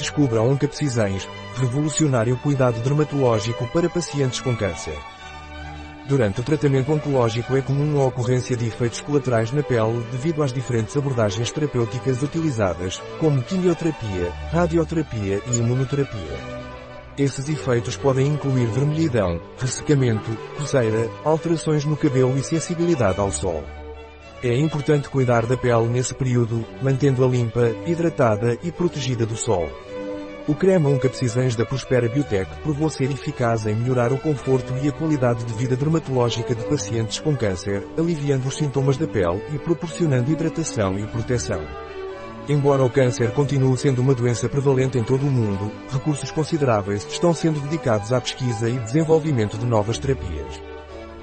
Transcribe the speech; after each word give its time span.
Descubra 0.00 0.40
Oncapsisães, 0.40 1.28
revolucionário 1.56 2.34
cuidado 2.38 2.80
dermatológico 2.80 3.66
para 3.66 3.90
pacientes 3.90 4.40
com 4.40 4.56
câncer. 4.56 4.96
Durante 6.08 6.40
o 6.40 6.42
tratamento 6.42 6.90
oncológico 6.90 7.54
é 7.54 7.60
comum 7.60 8.00
a 8.00 8.06
ocorrência 8.06 8.56
de 8.56 8.66
efeitos 8.66 9.02
colaterais 9.02 9.52
na 9.52 9.62
pele 9.62 10.02
devido 10.10 10.42
às 10.42 10.54
diferentes 10.54 10.96
abordagens 10.96 11.50
terapêuticas 11.50 12.22
utilizadas, 12.22 13.02
como 13.18 13.42
quimioterapia, 13.42 14.32
radioterapia 14.50 15.42
e 15.52 15.58
imunoterapia. 15.58 16.38
Esses 17.18 17.50
efeitos 17.50 17.94
podem 17.94 18.26
incluir 18.26 18.68
vermelhidão, 18.68 19.38
ressecamento, 19.58 20.34
coceira, 20.56 21.10
alterações 21.22 21.84
no 21.84 21.94
cabelo 21.94 22.38
e 22.38 22.42
sensibilidade 22.42 23.20
ao 23.20 23.30
sol. 23.30 23.62
É 24.42 24.56
importante 24.56 25.10
cuidar 25.10 25.44
da 25.44 25.58
pele 25.58 25.86
nesse 25.88 26.14
período, 26.14 26.64
mantendo-a 26.80 27.28
limpa, 27.28 27.68
hidratada 27.86 28.56
e 28.62 28.72
protegida 28.72 29.26
do 29.26 29.36
sol. 29.36 29.68
O 30.48 30.54
creme 30.54 30.86
Oncapsisães 30.86 31.54
da 31.54 31.66
Prospera 31.66 32.08
Biotech 32.08 32.50
provou 32.62 32.88
ser 32.88 33.10
eficaz 33.10 33.66
em 33.66 33.74
melhorar 33.74 34.12
o 34.12 34.18
conforto 34.18 34.72
e 34.82 34.88
a 34.88 34.92
qualidade 34.92 35.44
de 35.44 35.52
vida 35.52 35.76
dermatológica 35.76 36.54
de 36.54 36.64
pacientes 36.64 37.20
com 37.20 37.36
câncer, 37.36 37.86
aliviando 37.96 38.48
os 38.48 38.56
sintomas 38.56 38.96
da 38.96 39.06
pele 39.06 39.42
e 39.54 39.58
proporcionando 39.58 40.30
hidratação 40.30 40.98
e 40.98 41.06
proteção. 41.06 41.60
Embora 42.48 42.82
o 42.82 42.90
câncer 42.90 43.30
continue 43.32 43.76
sendo 43.76 44.00
uma 44.00 44.14
doença 44.14 44.48
prevalente 44.48 44.98
em 44.98 45.04
todo 45.04 45.22
o 45.22 45.30
mundo, 45.30 45.70
recursos 45.92 46.30
consideráveis 46.30 47.06
estão 47.08 47.34
sendo 47.34 47.60
dedicados 47.60 48.12
à 48.12 48.20
pesquisa 48.20 48.68
e 48.68 48.78
desenvolvimento 48.78 49.58
de 49.58 49.66
novas 49.66 49.98
terapias. 49.98 50.60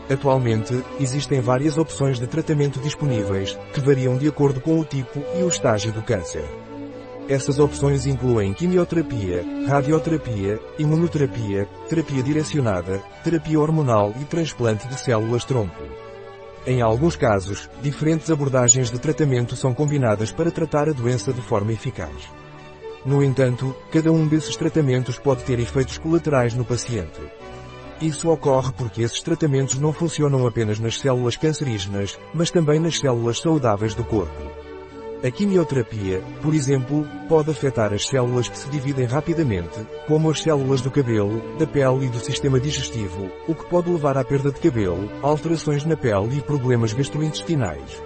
Atualmente, 0.09 0.81
existem 1.01 1.41
várias 1.41 1.77
opções 1.77 2.17
de 2.19 2.27
tratamento 2.27 2.79
disponíveis, 2.79 3.57
que 3.73 3.81
variam 3.81 4.15
de 4.15 4.27
acordo 4.27 4.61
com 4.61 4.79
o 4.79 4.85
tipo 4.85 5.21
e 5.37 5.43
o 5.43 5.49
estágio 5.49 5.91
do 5.91 6.01
câncer. 6.01 6.45
Essas 7.29 7.59
opções 7.59 8.05
incluem 8.05 8.53
quimioterapia, 8.53 9.43
radioterapia, 9.67 10.61
imunoterapia, 10.79 11.67
terapia 11.89 12.23
direcionada, 12.23 13.03
terapia 13.21 13.59
hormonal 13.59 14.13
e 14.21 14.23
transplante 14.23 14.87
de 14.87 14.97
células 14.97 15.43
tronco. 15.43 15.83
Em 16.65 16.81
alguns 16.81 17.17
casos, 17.17 17.69
diferentes 17.81 18.31
abordagens 18.31 18.89
de 18.89 18.97
tratamento 18.97 19.57
são 19.57 19.73
combinadas 19.73 20.31
para 20.31 20.51
tratar 20.51 20.87
a 20.87 20.93
doença 20.93 21.33
de 21.33 21.41
forma 21.41 21.73
eficaz. 21.73 22.31
No 23.05 23.21
entanto, 23.21 23.75
cada 23.91 24.09
um 24.09 24.25
desses 24.25 24.55
tratamentos 24.55 25.19
pode 25.19 25.43
ter 25.43 25.59
efeitos 25.59 25.97
colaterais 25.97 26.53
no 26.53 26.63
paciente. 26.63 27.19
Isso 28.01 28.29
ocorre 28.29 28.71
porque 28.77 29.01
esses 29.01 29.21
tratamentos 29.21 29.79
não 29.79 29.91
funcionam 29.91 30.47
apenas 30.47 30.79
nas 30.79 30.97
células 30.97 31.35
cancerígenas, 31.35 32.17
mas 32.33 32.51
também 32.51 32.79
nas 32.79 32.97
células 32.97 33.39
saudáveis 33.39 33.93
do 33.93 34.03
corpo. 34.05 34.66
A 35.23 35.31
quimioterapia, 35.31 36.21
por 36.43 36.53
exemplo, 36.53 37.03
pode 37.27 37.49
afetar 37.49 37.91
as 37.91 38.05
células 38.05 38.47
que 38.47 38.57
se 38.57 38.69
dividem 38.69 39.05
rapidamente, 39.05 39.79
como 40.07 40.29
as 40.29 40.43
células 40.43 40.79
do 40.79 40.91
cabelo, 40.91 41.57
da 41.57 41.65
pele 41.65 42.05
e 42.05 42.09
do 42.09 42.19
sistema 42.19 42.59
digestivo, 42.59 43.31
o 43.47 43.55
que 43.55 43.65
pode 43.65 43.89
levar 43.89 44.15
à 44.15 44.23
perda 44.23 44.51
de 44.51 44.59
cabelo, 44.59 45.09
alterações 45.23 45.83
na 45.85 45.97
pele 45.97 46.37
e 46.37 46.41
problemas 46.41 46.93
gastrointestinais. 46.93 48.03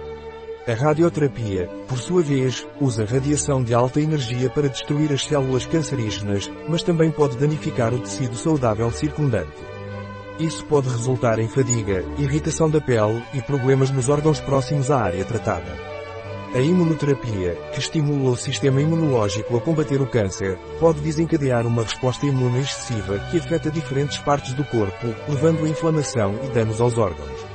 A 0.66 0.72
radioterapia, 0.72 1.68
por 1.86 1.98
sua 1.98 2.22
vez, 2.22 2.66
usa 2.80 3.04
radiação 3.04 3.62
de 3.62 3.74
alta 3.74 4.00
energia 4.00 4.48
para 4.48 4.68
destruir 4.68 5.12
as 5.12 5.24
células 5.24 5.66
cancerígenas, 5.66 6.50
mas 6.66 6.82
também 6.82 7.10
pode 7.10 7.36
danificar 7.36 7.92
o 7.92 7.98
tecido 7.98 8.36
saudável 8.36 8.90
circundante. 8.90 9.52
Isso 10.38 10.64
pode 10.64 10.88
resultar 10.88 11.38
em 11.38 11.48
fadiga, 11.48 12.02
irritação 12.16 12.70
da 12.70 12.80
pele 12.80 13.22
e 13.34 13.42
problemas 13.42 13.90
nos 13.90 14.08
órgãos 14.08 14.40
próximos 14.40 14.90
à 14.90 15.02
área 15.02 15.24
tratada. 15.26 15.92
A 16.54 16.60
imunoterapia, 16.60 17.54
que 17.72 17.78
estimula 17.78 18.32
o 18.32 18.36
sistema 18.36 18.82
imunológico 18.82 19.56
a 19.56 19.60
combater 19.60 20.02
o 20.02 20.06
câncer, 20.06 20.58
pode 20.78 21.00
desencadear 21.00 21.66
uma 21.66 21.82
resposta 21.82 22.26
imune 22.26 22.60
excessiva 22.60 23.18
que 23.30 23.38
afeta 23.38 23.70
diferentes 23.70 24.18
partes 24.18 24.52
do 24.52 24.62
corpo, 24.62 25.06
levando 25.26 25.64
a 25.64 25.68
inflamação 25.70 26.38
e 26.44 26.48
danos 26.48 26.78
aos 26.78 26.98
órgãos. 26.98 27.46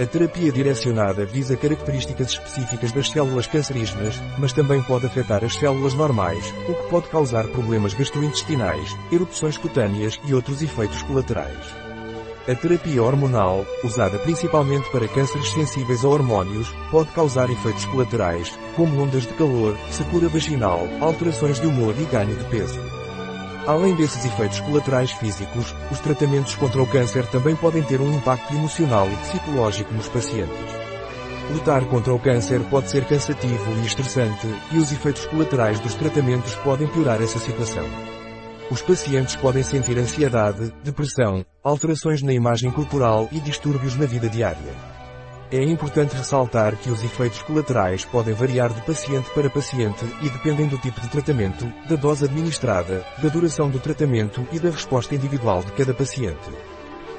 A 0.00 0.06
terapia 0.06 0.52
direcionada 0.52 1.26
visa 1.26 1.56
características 1.56 2.28
específicas 2.28 2.92
das 2.92 3.10
células 3.10 3.48
cancerígenas, 3.48 4.14
mas 4.38 4.52
também 4.52 4.80
pode 4.80 5.06
afetar 5.06 5.44
as 5.44 5.56
células 5.56 5.94
normais, 5.94 6.54
o 6.68 6.74
que 6.74 6.88
pode 6.88 7.08
causar 7.08 7.48
problemas 7.48 7.94
gastrointestinais, 7.94 8.96
erupções 9.10 9.58
cutâneas 9.58 10.20
e 10.24 10.32
outros 10.32 10.62
efeitos 10.62 11.02
colaterais. 11.02 11.89
A 12.48 12.54
terapia 12.54 13.02
hormonal, 13.02 13.66
usada 13.84 14.18
principalmente 14.18 14.90
para 14.90 15.06
cânceres 15.06 15.50
sensíveis 15.50 16.04
a 16.04 16.08
hormônios, 16.08 16.74
pode 16.90 17.10
causar 17.10 17.50
efeitos 17.50 17.84
colaterais, 17.84 18.58
como 18.74 19.02
ondas 19.02 19.24
de 19.24 19.34
calor, 19.34 19.76
secura 19.90 20.26
vaginal, 20.26 20.80
alterações 21.00 21.60
de 21.60 21.66
humor 21.66 21.94
e 21.98 22.04
ganho 22.06 22.34
de 22.34 22.44
peso. 22.44 22.80
Além 23.66 23.94
desses 23.94 24.24
efeitos 24.24 24.58
colaterais 24.60 25.10
físicos, 25.12 25.74
os 25.92 26.00
tratamentos 26.00 26.54
contra 26.54 26.82
o 26.82 26.86
câncer 26.86 27.26
também 27.26 27.54
podem 27.54 27.82
ter 27.82 28.00
um 28.00 28.16
impacto 28.16 28.54
emocional 28.54 29.06
e 29.06 29.16
psicológico 29.16 29.92
nos 29.92 30.08
pacientes. 30.08 30.80
Lutar 31.52 31.84
contra 31.84 32.14
o 32.14 32.18
câncer 32.18 32.60
pode 32.70 32.90
ser 32.90 33.04
cansativo 33.04 33.72
e 33.82 33.86
estressante, 33.86 34.46
e 34.72 34.78
os 34.78 34.90
efeitos 34.90 35.26
colaterais 35.26 35.78
dos 35.78 35.94
tratamentos 35.94 36.54
podem 36.56 36.88
piorar 36.88 37.20
essa 37.20 37.38
situação. 37.38 37.84
Os 38.70 38.80
pacientes 38.80 39.34
podem 39.34 39.64
sentir 39.64 39.98
ansiedade, 39.98 40.72
depressão, 40.84 41.44
alterações 41.62 42.22
na 42.22 42.32
imagem 42.32 42.70
corporal 42.70 43.28
e 43.32 43.40
distúrbios 43.40 43.96
na 43.96 44.06
vida 44.06 44.28
diária. 44.28 44.72
É 45.50 45.60
importante 45.64 46.14
ressaltar 46.14 46.76
que 46.76 46.88
os 46.88 47.02
efeitos 47.02 47.42
colaterais 47.42 48.04
podem 48.04 48.32
variar 48.32 48.72
de 48.72 48.80
paciente 48.82 49.28
para 49.30 49.50
paciente 49.50 50.04
e 50.22 50.30
dependem 50.30 50.68
do 50.68 50.78
tipo 50.78 51.00
de 51.00 51.08
tratamento, 51.08 51.66
da 51.88 51.96
dose 51.96 52.26
administrada, 52.26 53.04
da 53.20 53.28
duração 53.28 53.68
do 53.68 53.80
tratamento 53.80 54.46
e 54.52 54.60
da 54.60 54.70
resposta 54.70 55.16
individual 55.16 55.64
de 55.64 55.72
cada 55.72 55.92
paciente. 55.92 56.48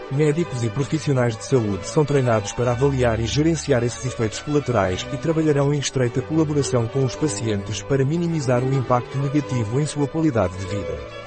Médicos 0.10 0.64
e 0.64 0.70
profissionais 0.70 1.36
de 1.36 1.44
saúde 1.44 1.86
são 1.86 2.06
treinados 2.06 2.54
para 2.54 2.72
avaliar 2.72 3.20
e 3.20 3.26
gerenciar 3.26 3.84
esses 3.84 4.06
efeitos 4.06 4.40
colaterais 4.40 5.06
e 5.12 5.18
trabalharão 5.18 5.74
em 5.74 5.80
estreita 5.80 6.22
colaboração 6.22 6.88
com 6.88 7.04
os 7.04 7.16
pacientes 7.16 7.82
para 7.82 8.06
minimizar 8.06 8.64
o 8.64 8.74
impacto 8.74 9.18
negativo 9.18 9.82
em 9.82 9.86
sua 9.86 10.08
qualidade 10.08 10.58
de 10.58 10.66
vida. 10.66 11.21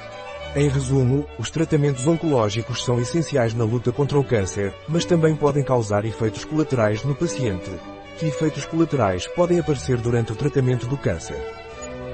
Em 0.55 0.69
resumo, 0.69 1.25
os 1.37 1.49
tratamentos 1.49 2.07
oncológicos 2.07 2.85
são 2.85 2.97
essenciais 2.97 3.53
na 3.53 3.65
luta 3.65 3.91
contra 3.91 4.17
o 4.17 4.23
câncer, 4.23 4.73
mas 4.87 5.03
também 5.03 5.35
podem 5.35 5.61
causar 5.61 6.05
efeitos 6.05 6.45
colaterais 6.45 7.03
no 7.03 7.13
paciente. 7.13 7.69
Que 8.17 8.27
efeitos 8.27 8.65
colaterais 8.65 9.27
podem 9.27 9.59
aparecer 9.59 9.97
durante 9.97 10.31
o 10.31 10.35
tratamento 10.35 10.87
do 10.87 10.95
câncer? 10.95 11.35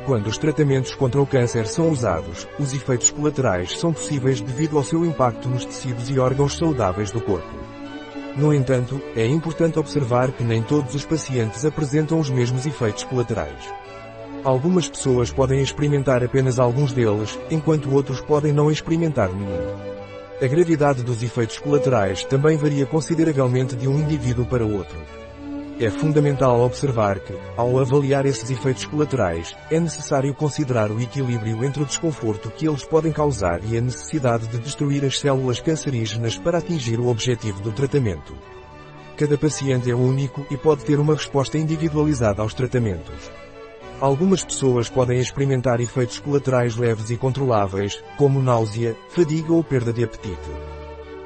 Quando 0.08 0.26
os 0.26 0.40
tratamentos 0.40 0.96
contra 0.96 1.22
o 1.22 1.28
câncer 1.28 1.68
são 1.68 1.92
usados, 1.92 2.48
os 2.58 2.74
efeitos 2.74 3.12
colaterais 3.12 3.78
são 3.78 3.94
possíveis 3.94 4.42
devido 4.42 4.76
ao 4.76 4.84
seu 4.84 5.06
impacto 5.06 5.48
nos 5.48 5.64
tecidos 5.64 6.10
e 6.10 6.18
órgãos 6.18 6.58
saudáveis 6.58 7.12
do 7.12 7.22
corpo. 7.22 7.60
No 8.36 8.52
entanto, 8.52 9.00
é 9.16 9.28
importante 9.28 9.78
observar 9.78 10.32
que 10.32 10.44
nem 10.44 10.64
todos 10.64 10.96
os 10.96 11.06
pacientes 11.06 11.64
apresentam 11.64 12.20
os 12.20 12.32
mesmos 12.32 12.66
efeitos 12.66 13.04
colaterais. 13.04 13.81
Algumas 14.44 14.90
pessoas 14.90 15.32
podem 15.32 15.62
experimentar 15.62 16.24
apenas 16.24 16.58
alguns 16.58 16.92
deles, 16.92 17.38
enquanto 17.52 17.94
outros 17.94 18.20
podem 18.22 18.52
não 18.52 18.72
experimentar 18.72 19.30
nenhum. 19.32 19.92
A 20.42 20.48
gravidade 20.48 21.04
dos 21.04 21.22
efeitos 21.22 21.60
colaterais 21.60 22.24
também 22.24 22.58
varia 22.58 22.88
consideravelmente 22.88 23.76
de 23.76 23.88
um 23.88 24.00
indivíduo 24.00 24.44
para 24.46 24.66
outro. 24.66 24.98
É 25.80 25.92
fundamental 25.92 26.60
observar 26.62 27.20
que, 27.20 27.38
ao 27.56 27.80
avaliar 27.80 28.26
esses 28.26 28.50
efeitos 28.50 28.86
colaterais, 28.86 29.56
é 29.70 29.80
necessário 29.80 30.34
considerar 30.34 30.90
o 30.90 31.00
equilíbrio 31.00 31.64
entre 31.64 31.84
o 31.84 31.86
desconforto 31.86 32.50
que 32.50 32.68
eles 32.68 32.84
podem 32.84 33.12
causar 33.12 33.60
e 33.64 33.78
a 33.78 33.82
necessidade 33.82 34.48
de 34.48 34.58
destruir 34.58 35.06
as 35.06 35.20
células 35.20 35.60
cancerígenas 35.60 36.36
para 36.36 36.58
atingir 36.58 37.00
o 37.00 37.10
objetivo 37.10 37.62
do 37.62 37.72
tratamento. 37.72 38.36
Cada 39.16 39.38
paciente 39.38 39.92
é 39.92 39.94
único 39.94 40.44
e 40.50 40.58
pode 40.58 40.84
ter 40.84 41.00
uma 41.00 41.14
resposta 41.14 41.60
individualizada 41.60 42.42
aos 42.42 42.56
tratamentos. 42.56 43.32
Algumas 44.02 44.44
pessoas 44.44 44.90
podem 44.90 45.20
experimentar 45.20 45.80
efeitos 45.80 46.18
colaterais 46.18 46.76
leves 46.76 47.12
e 47.12 47.18
controláveis, 47.18 48.04
como 48.18 48.42
náusea, 48.42 48.98
fadiga 49.10 49.54
ou 49.54 49.64
perda 49.64 49.94
de 49.94 50.04
apetite. 50.04 50.50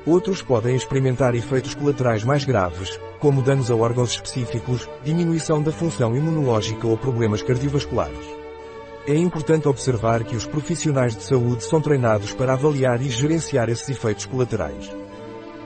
Outros 0.05 0.41
podem 0.41 0.75
experimentar 0.75 1.33
efeitos 1.35 1.73
colaterais 1.73 2.25
mais 2.25 2.43
graves, 2.43 2.99
como 3.17 3.41
danos 3.41 3.71
a 3.71 3.75
órgãos 3.75 4.11
específicos, 4.11 4.89
diminuição 5.05 5.63
da 5.63 5.71
função 5.71 6.17
imunológica 6.17 6.85
ou 6.85 6.97
problemas 6.97 7.41
cardiovasculares. 7.41 8.27
É 9.07 9.15
importante 9.15 9.69
observar 9.69 10.25
que 10.25 10.35
os 10.35 10.45
profissionais 10.45 11.15
de 11.15 11.23
saúde 11.23 11.63
são 11.63 11.79
treinados 11.79 12.33
para 12.33 12.53
avaliar 12.53 13.01
e 13.01 13.09
gerenciar 13.09 13.69
esses 13.69 13.87
efeitos 13.87 14.25
colaterais. 14.25 14.91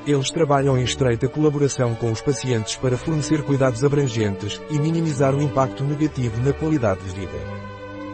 Eles 0.05 0.31
trabalham 0.31 0.77
em 0.77 0.83
estreita 0.83 1.27
colaboração 1.27 1.93
com 1.95 2.11
os 2.11 2.21
pacientes 2.21 2.75
para 2.75 2.97
fornecer 2.97 3.43
cuidados 3.43 3.83
abrangentes 3.83 4.61
e 4.69 4.79
minimizar 4.79 5.35
o 5.35 5.41
impacto 5.41 5.83
negativo 5.83 6.41
na 6.41 6.53
qualidade 6.53 7.01
de 7.01 7.11
vida. 7.11 7.37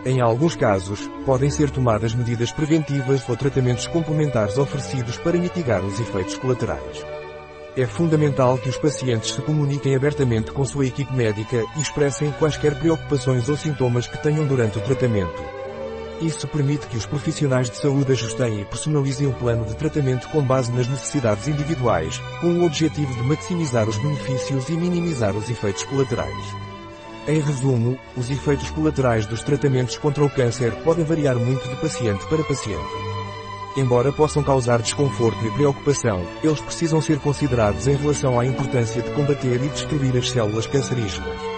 Em 0.05 0.21
alguns 0.21 0.55
casos, 0.55 1.09
podem 1.25 1.49
ser 1.49 1.69
tomadas 1.71 2.13
medidas 2.13 2.51
preventivas 2.51 3.27
ou 3.27 3.35
tratamentos 3.35 3.87
complementares 3.87 4.57
oferecidos 4.57 5.17
para 5.17 5.37
mitigar 5.37 5.83
os 5.83 5.99
efeitos 5.99 6.37
colaterais. 6.37 7.03
É 7.75 7.85
fundamental 7.85 8.57
que 8.57 8.69
os 8.69 8.77
pacientes 8.77 9.33
se 9.33 9.41
comuniquem 9.41 9.95
abertamente 9.95 10.51
com 10.51 10.63
sua 10.63 10.85
equipe 10.85 11.13
médica 11.13 11.63
e 11.75 11.81
expressem 11.81 12.31
quaisquer 12.33 12.77
preocupações 12.79 13.49
ou 13.49 13.57
sintomas 13.57 14.07
que 14.07 14.21
tenham 14.21 14.45
durante 14.47 14.77
o 14.77 14.81
tratamento. 14.81 15.54
Isso 16.21 16.47
permite 16.47 16.87
que 16.87 16.95
os 16.95 17.05
profissionais 17.05 17.69
de 17.69 17.77
saúde 17.77 18.13
ajustem 18.13 18.61
e 18.61 18.65
personalizem 18.65 19.27
o 19.27 19.33
plano 19.33 19.65
de 19.65 19.75
tratamento 19.75 20.29
com 20.29 20.41
base 20.41 20.71
nas 20.71 20.87
necessidades 20.87 21.47
individuais, 21.47 22.19
com 22.39 22.53
o 22.53 22.65
objetivo 22.65 23.13
de 23.13 23.23
maximizar 23.23 23.87
os 23.87 23.97
benefícios 23.97 24.69
e 24.69 24.73
minimizar 24.73 25.35
os 25.35 25.49
efeitos 25.49 25.83
colaterais. 25.83 26.55
Em 27.27 27.39
resumo, 27.39 27.97
os 28.15 28.29
efeitos 28.29 28.69
colaterais 28.69 29.25
dos 29.25 29.41
tratamentos 29.41 29.97
contra 29.97 30.23
o 30.23 30.29
câncer 30.29 30.71
podem 30.83 31.03
variar 31.03 31.35
muito 31.35 31.67
de 31.67 31.75
paciente 31.77 32.25
para 32.27 32.43
paciente. 32.43 33.15
Embora 33.75 34.13
possam 34.13 34.41
causar 34.41 34.81
desconforto 34.81 35.45
e 35.45 35.51
preocupação, 35.51 36.25
eles 36.41 36.61
precisam 36.61 37.01
ser 37.01 37.19
considerados 37.19 37.87
em 37.87 37.95
relação 37.95 38.39
à 38.39 38.45
importância 38.45 39.01
de 39.01 39.09
combater 39.11 39.61
e 39.61 39.67
destruir 39.67 40.15
as 40.15 40.29
células 40.29 40.65
cancerígenas. 40.65 41.54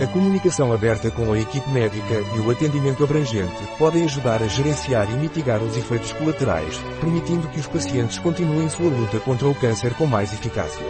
A 0.00 0.08
comunicação 0.08 0.72
aberta 0.72 1.08
com 1.08 1.32
a 1.32 1.38
equipe 1.38 1.70
médica 1.70 2.14
e 2.34 2.40
o 2.40 2.50
atendimento 2.50 3.04
abrangente 3.04 3.62
podem 3.78 4.02
ajudar 4.02 4.42
a 4.42 4.48
gerenciar 4.48 5.08
e 5.08 5.14
mitigar 5.14 5.62
os 5.62 5.76
efeitos 5.76 6.12
colaterais, 6.12 6.76
permitindo 7.00 7.46
que 7.48 7.60
os 7.60 7.68
pacientes 7.68 8.18
continuem 8.18 8.68
sua 8.68 8.90
luta 8.90 9.20
contra 9.20 9.46
o 9.46 9.54
câncer 9.54 9.94
com 9.94 10.04
mais 10.04 10.32
eficácia. 10.32 10.84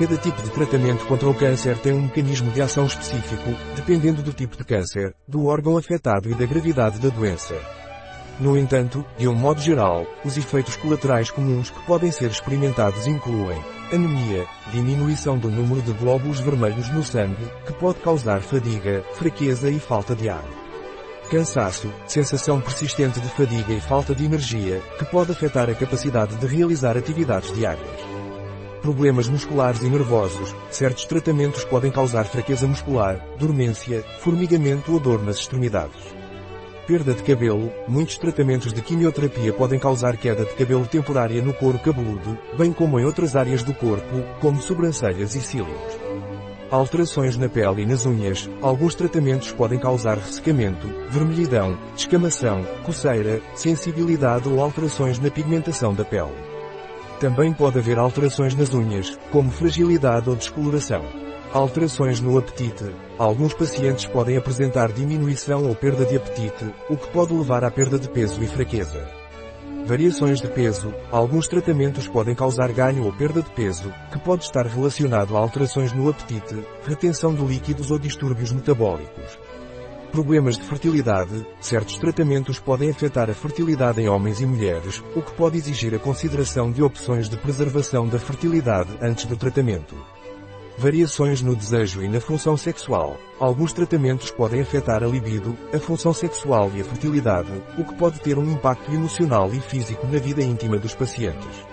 Cada 0.00 0.16
tipo 0.16 0.42
de 0.42 0.50
tratamento 0.50 1.06
contra 1.06 1.28
o 1.28 1.34
câncer 1.34 1.78
tem 1.78 1.92
um 1.92 2.02
mecanismo 2.02 2.50
de 2.50 2.60
ação 2.60 2.86
específico, 2.86 3.54
dependendo 3.76 4.20
do 4.20 4.32
tipo 4.32 4.56
de 4.56 4.64
câncer, 4.64 5.14
do 5.26 5.46
órgão 5.46 5.76
afetado 5.76 6.28
e 6.28 6.34
da 6.34 6.44
gravidade 6.44 6.98
da 6.98 7.10
doença. 7.10 7.54
No 8.40 8.56
entanto, 8.56 9.04
de 9.18 9.26
um 9.26 9.34
modo 9.34 9.60
geral, 9.60 10.06
os 10.24 10.36
efeitos 10.36 10.76
colaterais 10.76 11.30
comuns 11.30 11.70
que 11.70 11.80
podem 11.86 12.12
ser 12.12 12.30
experimentados 12.30 13.06
incluem 13.06 13.60
anemia, 13.92 14.46
diminuição 14.70 15.38
do 15.38 15.50
número 15.50 15.82
de 15.82 15.92
glóbulos 15.92 16.38
vermelhos 16.38 16.88
no 16.90 17.02
sangue, 17.02 17.50
que 17.66 17.72
pode 17.72 17.98
causar 18.00 18.40
fadiga, 18.40 19.02
fraqueza 19.14 19.70
e 19.70 19.80
falta 19.80 20.14
de 20.14 20.28
ar. 20.28 20.44
Cansaço, 21.30 21.92
sensação 22.06 22.60
persistente 22.60 23.20
de 23.20 23.28
fadiga 23.28 23.72
e 23.72 23.80
falta 23.80 24.14
de 24.14 24.24
energia, 24.24 24.80
que 24.98 25.04
pode 25.04 25.32
afetar 25.32 25.68
a 25.68 25.74
capacidade 25.74 26.36
de 26.36 26.46
realizar 26.46 26.96
atividades 26.96 27.52
diárias. 27.54 28.00
Problemas 28.82 29.28
musculares 29.28 29.82
e 29.82 29.88
nervosos, 29.90 30.54
certos 30.70 31.04
tratamentos 31.04 31.64
podem 31.64 31.90
causar 31.90 32.24
fraqueza 32.24 32.66
muscular, 32.66 33.22
dormência, 33.38 34.04
formigamento 34.20 34.92
ou 34.92 35.00
dor 35.00 35.22
nas 35.22 35.38
extremidades. 35.38 36.17
Perda 36.88 37.12
de 37.12 37.22
cabelo, 37.22 37.70
muitos 37.86 38.16
tratamentos 38.16 38.72
de 38.72 38.80
quimioterapia 38.80 39.52
podem 39.52 39.78
causar 39.78 40.16
queda 40.16 40.42
de 40.46 40.54
cabelo 40.54 40.86
temporária 40.86 41.42
no 41.42 41.52
couro 41.52 41.78
cabeludo, 41.78 42.38
bem 42.56 42.72
como 42.72 42.98
em 42.98 43.04
outras 43.04 43.36
áreas 43.36 43.62
do 43.62 43.74
corpo, 43.74 44.24
como 44.40 44.62
sobrancelhas 44.62 45.34
e 45.34 45.40
cílios. 45.42 45.98
Alterações 46.70 47.36
na 47.36 47.46
pele 47.46 47.82
e 47.82 47.86
nas 47.86 48.06
unhas, 48.06 48.48
alguns 48.62 48.94
tratamentos 48.94 49.52
podem 49.52 49.78
causar 49.78 50.16
ressecamento, 50.16 50.88
vermelhidão, 51.10 51.78
descamação, 51.94 52.64
coceira, 52.84 53.42
sensibilidade 53.54 54.48
ou 54.48 54.58
alterações 54.58 55.18
na 55.18 55.30
pigmentação 55.30 55.92
da 55.92 56.06
pele. 56.06 56.32
Também 57.20 57.52
pode 57.52 57.78
haver 57.78 57.98
alterações 57.98 58.54
nas 58.54 58.72
unhas, 58.72 59.18
como 59.30 59.50
fragilidade 59.50 60.30
ou 60.30 60.36
descoloração. 60.36 61.27
Alterações 61.52 62.20
no 62.20 62.36
apetite. 62.36 62.84
Alguns 63.16 63.54
pacientes 63.54 64.04
podem 64.04 64.36
apresentar 64.36 64.92
diminuição 64.92 65.66
ou 65.66 65.74
perda 65.74 66.04
de 66.04 66.14
apetite, 66.14 66.74
o 66.90 66.96
que 66.96 67.08
pode 67.08 67.32
levar 67.32 67.64
à 67.64 67.70
perda 67.70 67.98
de 67.98 68.06
peso 68.06 68.42
e 68.42 68.46
fraqueza. 68.46 69.08
Variações 69.86 70.42
de 70.42 70.48
peso. 70.48 70.92
Alguns 71.10 71.48
tratamentos 71.48 72.06
podem 72.06 72.34
causar 72.34 72.70
ganho 72.70 73.06
ou 73.06 73.12
perda 73.14 73.42
de 73.42 73.48
peso, 73.50 73.90
que 74.12 74.18
pode 74.18 74.44
estar 74.44 74.66
relacionado 74.66 75.34
a 75.34 75.40
alterações 75.40 75.90
no 75.94 76.10
apetite, 76.10 76.54
retenção 76.84 77.34
de 77.34 77.42
líquidos 77.42 77.90
ou 77.90 77.98
distúrbios 77.98 78.52
metabólicos. 78.52 79.38
Problemas 80.12 80.58
de 80.58 80.64
fertilidade. 80.64 81.46
Certos 81.62 81.96
tratamentos 81.96 82.60
podem 82.60 82.90
afetar 82.90 83.30
a 83.30 83.34
fertilidade 83.34 84.02
em 84.02 84.08
homens 84.08 84.42
e 84.42 84.46
mulheres, 84.46 85.02
o 85.16 85.22
que 85.22 85.32
pode 85.32 85.56
exigir 85.56 85.94
a 85.94 85.98
consideração 85.98 86.70
de 86.70 86.82
opções 86.82 87.26
de 87.26 87.38
preservação 87.38 88.06
da 88.06 88.18
fertilidade 88.18 88.90
antes 89.00 89.24
do 89.24 89.36
tratamento. 89.36 89.96
Variações 90.78 91.42
no 91.42 91.56
desejo 91.56 92.04
e 92.04 92.08
na 92.08 92.20
função 92.20 92.56
sexual. 92.56 93.18
Alguns 93.40 93.72
tratamentos 93.72 94.30
podem 94.30 94.60
afetar 94.60 95.02
a 95.02 95.08
libido, 95.08 95.58
a 95.74 95.78
função 95.80 96.12
sexual 96.12 96.70
e 96.72 96.80
a 96.80 96.84
fertilidade, 96.84 97.50
o 97.76 97.84
que 97.84 97.96
pode 97.96 98.20
ter 98.20 98.38
um 98.38 98.48
impacto 98.48 98.92
emocional 98.92 99.52
e 99.52 99.60
físico 99.60 100.06
na 100.06 100.20
vida 100.20 100.40
íntima 100.40 100.78
dos 100.78 100.94
pacientes. 100.94 101.66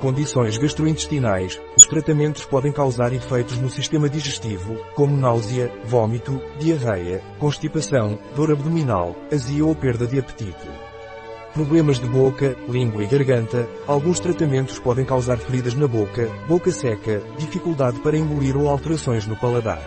Condições 0.00 0.56
gastrointestinais. 0.56 1.60
Os 1.76 1.86
tratamentos 1.86 2.46
podem 2.46 2.72
causar 2.72 3.12
efeitos 3.12 3.58
no 3.58 3.68
sistema 3.68 4.08
digestivo, 4.08 4.74
como 4.94 5.14
náusea, 5.14 5.70
vômito, 5.84 6.40
diarreia, 6.58 7.22
constipação, 7.38 8.18
dor 8.34 8.52
abdominal, 8.52 9.14
azia 9.30 9.66
ou 9.66 9.74
perda 9.74 10.06
de 10.06 10.18
apetite. 10.18 10.89
Problemas 11.54 11.98
de 11.98 12.06
boca, 12.06 12.56
língua 12.68 13.02
e 13.02 13.06
garganta, 13.08 13.68
alguns 13.84 14.20
tratamentos 14.20 14.78
podem 14.78 15.04
causar 15.04 15.36
feridas 15.38 15.74
na 15.74 15.88
boca, 15.88 16.28
boca 16.46 16.70
seca, 16.70 17.20
dificuldade 17.36 17.98
para 18.00 18.16
engolir 18.16 18.56
ou 18.56 18.68
alterações 18.68 19.26
no 19.26 19.36
paladar. 19.36 19.82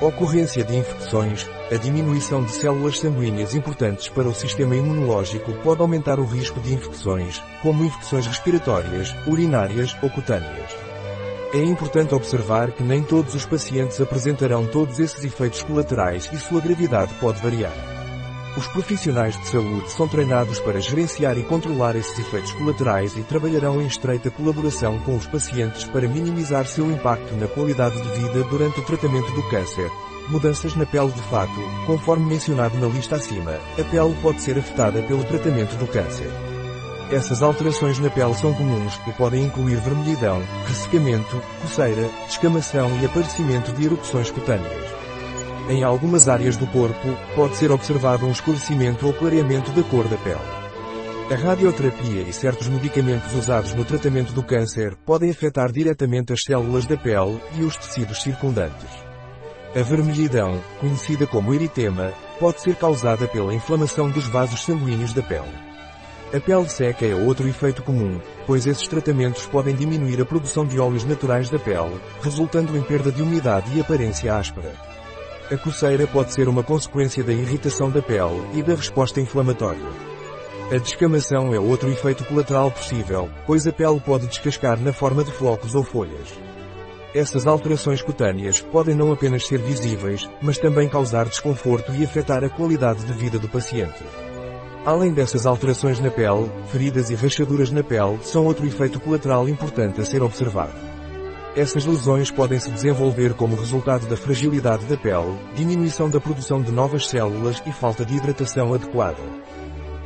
Ocorrência 0.00 0.62
de 0.62 0.76
infecções, 0.76 1.44
a 1.72 1.76
diminuição 1.76 2.44
de 2.44 2.52
células 2.52 3.00
sanguíneas 3.00 3.52
importantes 3.54 4.08
para 4.08 4.28
o 4.28 4.34
sistema 4.34 4.76
imunológico 4.76 5.52
pode 5.54 5.80
aumentar 5.80 6.20
o 6.20 6.24
risco 6.24 6.60
de 6.60 6.74
infecções, 6.74 7.42
como 7.62 7.84
infecções 7.84 8.26
respiratórias, 8.26 9.12
urinárias 9.26 9.96
ou 10.02 10.10
cutâneas. 10.10 10.70
É 11.52 11.64
importante 11.64 12.14
observar 12.14 12.70
que 12.70 12.84
nem 12.84 13.02
todos 13.02 13.34
os 13.34 13.44
pacientes 13.44 14.00
apresentarão 14.00 14.66
todos 14.66 15.00
esses 15.00 15.24
efeitos 15.24 15.64
colaterais 15.64 16.30
e 16.32 16.36
sua 16.36 16.60
gravidade 16.60 17.12
pode 17.14 17.40
variar. 17.40 17.95
Os 18.56 18.66
profissionais 18.68 19.38
de 19.38 19.48
saúde 19.48 19.90
são 19.92 20.08
treinados 20.08 20.58
para 20.60 20.80
gerenciar 20.80 21.36
e 21.36 21.42
controlar 21.42 21.94
esses 21.94 22.18
efeitos 22.18 22.52
colaterais 22.52 23.14
e 23.14 23.22
trabalharão 23.22 23.82
em 23.82 23.86
estreita 23.86 24.30
colaboração 24.30 24.98
com 25.00 25.14
os 25.14 25.26
pacientes 25.26 25.84
para 25.84 26.08
minimizar 26.08 26.66
seu 26.66 26.90
impacto 26.90 27.34
na 27.34 27.46
qualidade 27.48 28.00
de 28.00 28.08
vida 28.18 28.42
durante 28.44 28.80
o 28.80 28.82
tratamento 28.82 29.30
do 29.32 29.42
câncer. 29.50 29.90
Mudanças 30.30 30.74
na 30.74 30.86
pele 30.86 31.12
de 31.12 31.20
fato, 31.24 31.52
conforme 31.84 32.24
mencionado 32.24 32.78
na 32.78 32.86
lista 32.86 33.16
acima, 33.16 33.60
a 33.78 33.84
pele 33.84 34.16
pode 34.22 34.40
ser 34.40 34.58
afetada 34.58 35.02
pelo 35.02 35.22
tratamento 35.24 35.76
do 35.76 35.86
câncer. 35.86 36.30
Essas 37.12 37.42
alterações 37.42 37.98
na 37.98 38.08
pele 38.08 38.34
são 38.34 38.54
comuns 38.54 38.98
e 39.06 39.12
podem 39.12 39.44
incluir 39.44 39.76
vermelhidão, 39.76 40.42
ressecamento, 40.66 41.42
coceira, 41.60 42.08
descamação 42.26 42.90
e 43.02 43.04
aparecimento 43.04 43.70
de 43.72 43.84
erupções 43.84 44.30
cutâneas. 44.30 44.95
Em 45.68 45.82
algumas 45.82 46.28
áreas 46.28 46.56
do 46.56 46.66
corpo, 46.68 47.08
pode 47.34 47.56
ser 47.56 47.72
observado 47.72 48.24
um 48.24 48.30
escurecimento 48.30 49.04
ou 49.04 49.12
clareamento 49.12 49.72
da 49.72 49.82
cor 49.82 50.06
da 50.06 50.16
pele. 50.16 50.38
A 51.28 51.34
radioterapia 51.34 52.22
e 52.22 52.32
certos 52.32 52.68
medicamentos 52.68 53.34
usados 53.34 53.74
no 53.74 53.84
tratamento 53.84 54.32
do 54.32 54.44
câncer 54.44 54.94
podem 55.04 55.28
afetar 55.28 55.72
diretamente 55.72 56.32
as 56.32 56.40
células 56.46 56.86
da 56.86 56.96
pele 56.96 57.40
e 57.56 57.62
os 57.62 57.76
tecidos 57.76 58.22
circundantes. 58.22 58.88
A 59.74 59.82
vermelhidão, 59.82 60.62
conhecida 60.78 61.26
como 61.26 61.52
eritema, 61.52 62.12
pode 62.38 62.60
ser 62.60 62.76
causada 62.76 63.26
pela 63.26 63.52
inflamação 63.52 64.08
dos 64.08 64.28
vasos 64.28 64.62
sanguíneos 64.62 65.12
da 65.12 65.22
pele. 65.22 65.52
A 66.32 66.38
pele 66.38 66.68
seca 66.68 67.04
é 67.04 67.14
outro 67.14 67.48
efeito 67.48 67.82
comum, 67.82 68.20
pois 68.46 68.68
esses 68.68 68.86
tratamentos 68.86 69.46
podem 69.46 69.74
diminuir 69.74 70.20
a 70.20 70.24
produção 70.24 70.64
de 70.64 70.78
óleos 70.78 71.04
naturais 71.04 71.50
da 71.50 71.58
pele, 71.58 72.00
resultando 72.22 72.76
em 72.78 72.82
perda 72.82 73.10
de 73.10 73.20
umidade 73.20 73.76
e 73.76 73.80
aparência 73.80 74.36
áspera. 74.36 74.95
A 75.48 75.56
coceira 75.56 76.08
pode 76.08 76.32
ser 76.32 76.48
uma 76.48 76.64
consequência 76.64 77.22
da 77.22 77.32
irritação 77.32 77.88
da 77.88 78.02
pele 78.02 78.42
e 78.52 78.64
da 78.64 78.74
resposta 78.74 79.20
inflamatória. 79.20 79.86
A 80.72 80.76
descamação 80.76 81.54
é 81.54 81.60
outro 81.60 81.88
efeito 81.88 82.24
colateral 82.24 82.68
possível, 82.72 83.30
pois 83.46 83.64
a 83.64 83.72
pele 83.72 84.00
pode 84.00 84.26
descascar 84.26 84.80
na 84.80 84.92
forma 84.92 85.22
de 85.22 85.30
flocos 85.30 85.76
ou 85.76 85.84
folhas. 85.84 86.34
Essas 87.14 87.46
alterações 87.46 88.02
cutâneas 88.02 88.60
podem 88.60 88.96
não 88.96 89.12
apenas 89.12 89.46
ser 89.46 89.58
visíveis, 89.58 90.28
mas 90.42 90.58
também 90.58 90.88
causar 90.88 91.26
desconforto 91.26 91.92
e 91.94 92.02
afetar 92.02 92.42
a 92.42 92.50
qualidade 92.50 93.04
de 93.04 93.12
vida 93.12 93.38
do 93.38 93.48
paciente. 93.48 94.02
Além 94.84 95.12
dessas 95.12 95.46
alterações 95.46 96.00
na 96.00 96.10
pele, 96.10 96.50
feridas 96.72 97.08
e 97.08 97.14
rachaduras 97.14 97.70
na 97.70 97.84
pele 97.84 98.18
são 98.22 98.44
outro 98.46 98.66
efeito 98.66 98.98
colateral 98.98 99.48
importante 99.48 100.00
a 100.00 100.04
ser 100.04 100.24
observado. 100.24 100.85
Essas 101.56 101.86
lesões 101.86 102.30
podem 102.30 102.60
se 102.60 102.70
desenvolver 102.70 103.32
como 103.32 103.56
resultado 103.56 104.06
da 104.06 104.14
fragilidade 104.14 104.84
da 104.84 104.96
pele, 104.98 105.38
diminuição 105.54 106.10
da 106.10 106.20
produção 106.20 106.60
de 106.60 106.70
novas 106.70 107.08
células 107.08 107.62
e 107.64 107.72
falta 107.72 108.04
de 108.04 108.14
hidratação 108.14 108.74
adequada. 108.74 109.22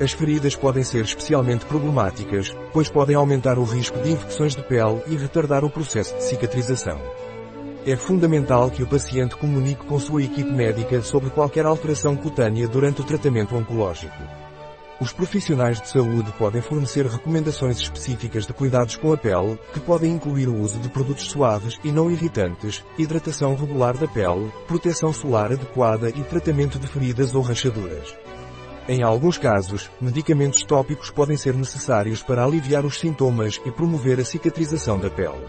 As 0.00 0.12
feridas 0.12 0.54
podem 0.54 0.84
ser 0.84 1.04
especialmente 1.04 1.66
problemáticas, 1.66 2.54
pois 2.72 2.88
podem 2.88 3.16
aumentar 3.16 3.58
o 3.58 3.64
risco 3.64 3.98
de 3.98 4.12
infecções 4.12 4.54
de 4.54 4.62
pele 4.62 5.02
e 5.08 5.16
retardar 5.16 5.64
o 5.64 5.70
processo 5.70 6.14
de 6.14 6.22
cicatrização. 6.22 7.00
É 7.84 7.96
fundamental 7.96 8.70
que 8.70 8.84
o 8.84 8.86
paciente 8.86 9.36
comunique 9.36 9.84
com 9.86 9.98
sua 9.98 10.22
equipe 10.22 10.52
médica 10.52 11.02
sobre 11.02 11.30
qualquer 11.30 11.66
alteração 11.66 12.14
cutânea 12.14 12.68
durante 12.68 13.00
o 13.00 13.04
tratamento 13.04 13.56
oncológico. 13.56 14.49
Os 15.00 15.14
profissionais 15.14 15.80
de 15.80 15.88
saúde 15.88 16.30
podem 16.32 16.60
fornecer 16.60 17.06
recomendações 17.06 17.78
específicas 17.78 18.46
de 18.46 18.52
cuidados 18.52 18.96
com 18.96 19.14
a 19.14 19.16
pele, 19.16 19.58
que 19.72 19.80
podem 19.80 20.12
incluir 20.12 20.46
o 20.46 20.60
uso 20.60 20.78
de 20.78 20.90
produtos 20.90 21.30
suaves 21.30 21.80
e 21.82 21.90
não 21.90 22.10
irritantes, 22.10 22.84
hidratação 22.98 23.54
regular 23.54 23.96
da 23.96 24.06
pele, 24.06 24.52
proteção 24.68 25.10
solar 25.10 25.52
adequada 25.52 26.10
e 26.10 26.22
tratamento 26.24 26.78
de 26.78 26.86
feridas 26.86 27.34
ou 27.34 27.40
rachaduras. 27.40 28.14
Em 28.86 29.02
alguns 29.02 29.38
casos, 29.38 29.90
medicamentos 29.98 30.62
tópicos 30.64 31.10
podem 31.10 31.36
ser 31.36 31.54
necessários 31.54 32.22
para 32.22 32.44
aliviar 32.44 32.84
os 32.84 32.98
sintomas 32.98 33.58
e 33.64 33.70
promover 33.70 34.20
a 34.20 34.24
cicatrização 34.24 34.98
da 34.98 35.08
pele. 35.08 35.46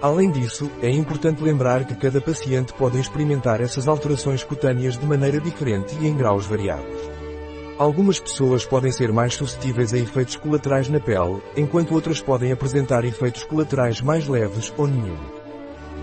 Além 0.00 0.30
disso, 0.30 0.70
é 0.80 0.88
importante 0.88 1.42
lembrar 1.42 1.84
que 1.84 1.94
cada 1.94 2.18
paciente 2.18 2.72
pode 2.72 2.98
experimentar 2.98 3.60
essas 3.60 3.86
alterações 3.86 4.42
cutâneas 4.42 4.96
de 4.96 5.04
maneira 5.04 5.38
diferente 5.38 5.94
e 6.00 6.06
em 6.06 6.16
graus 6.16 6.46
variados. 6.46 7.09
Algumas 7.80 8.20
pessoas 8.20 8.62
podem 8.62 8.92
ser 8.92 9.10
mais 9.10 9.32
suscetíveis 9.32 9.94
a 9.94 9.96
efeitos 9.96 10.36
colaterais 10.36 10.90
na 10.90 11.00
pele, 11.00 11.40
enquanto 11.56 11.94
outras 11.94 12.20
podem 12.20 12.52
apresentar 12.52 13.06
efeitos 13.06 13.42
colaterais 13.42 14.02
mais 14.02 14.28
leves 14.28 14.70
ou 14.76 14.86
nenhum. 14.86 15.16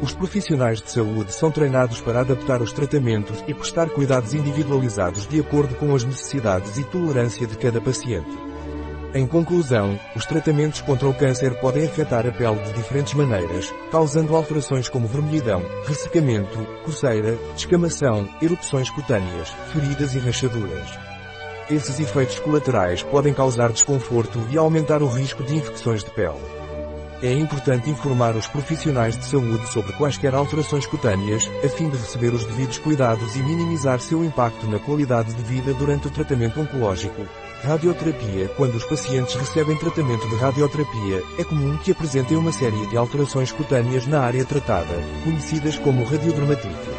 Os 0.01 0.11
profissionais 0.11 0.81
de 0.81 0.89
saúde 0.89 1.31
são 1.31 1.51
treinados 1.51 2.01
para 2.01 2.21
adaptar 2.21 2.63
os 2.63 2.73
tratamentos 2.73 3.43
e 3.47 3.53
prestar 3.53 3.91
cuidados 3.91 4.33
individualizados 4.33 5.27
de 5.27 5.39
acordo 5.39 5.75
com 5.75 5.93
as 5.93 6.03
necessidades 6.03 6.79
e 6.79 6.83
tolerância 6.83 7.45
de 7.45 7.55
cada 7.55 7.79
paciente. 7.79 8.35
Em 9.13 9.27
conclusão, 9.27 9.99
os 10.15 10.25
tratamentos 10.25 10.81
contra 10.81 11.07
o 11.07 11.13
câncer 11.13 11.59
podem 11.59 11.85
afetar 11.85 12.25
a 12.25 12.31
pele 12.31 12.59
de 12.63 12.73
diferentes 12.73 13.13
maneiras, 13.13 13.71
causando 13.91 14.35
alterações 14.35 14.89
como 14.89 15.07
vermelhidão, 15.07 15.61
ressecamento, 15.85 16.57
coceira, 16.83 17.37
descamação, 17.53 18.27
erupções 18.41 18.89
cutâneas, 18.89 19.49
feridas 19.71 20.15
e 20.15 20.17
rachaduras. 20.17 21.06
Esses 21.69 21.99
efeitos 21.99 22.39
colaterais 22.39 23.03
podem 23.03 23.33
causar 23.33 23.73
desconforto 23.73 24.39
e 24.49 24.57
aumentar 24.57 25.01
o 25.01 25.07
risco 25.07 25.43
de 25.43 25.53
infecções 25.53 26.01
de 26.01 26.09
pele. 26.11 26.39
É 27.21 27.33
importante 27.33 27.89
informar 27.89 28.37
os 28.37 28.47
profissionais 28.47 29.17
de 29.17 29.25
saúde 29.25 29.67
sobre 29.67 29.91
quaisquer 29.93 30.33
alterações 30.33 30.85
cutâneas, 30.85 31.51
a 31.65 31.67
fim 31.67 31.89
de 31.89 31.97
receber 31.97 32.33
os 32.33 32.45
devidos 32.45 32.77
cuidados 32.77 33.35
e 33.35 33.39
minimizar 33.39 33.99
seu 33.99 34.23
impacto 34.23 34.65
na 34.67 34.79
qualidade 34.79 35.33
de 35.33 35.41
vida 35.43 35.73
durante 35.73 36.07
o 36.07 36.11
tratamento 36.11 36.61
oncológico. 36.61 37.27
Radioterapia 37.63 38.47
Quando 38.55 38.75
os 38.75 38.85
pacientes 38.85 39.35
recebem 39.35 39.77
tratamento 39.77 40.29
de 40.29 40.35
radioterapia, 40.35 41.21
é 41.37 41.43
comum 41.43 41.75
que 41.77 41.91
apresentem 41.91 42.37
uma 42.37 42.53
série 42.53 42.87
de 42.87 42.95
alterações 42.95 43.51
cutâneas 43.51 44.07
na 44.07 44.21
área 44.21 44.45
tratada, 44.45 44.95
conhecidas 45.25 45.77
como 45.79 46.05
radiodermatite. 46.05 46.96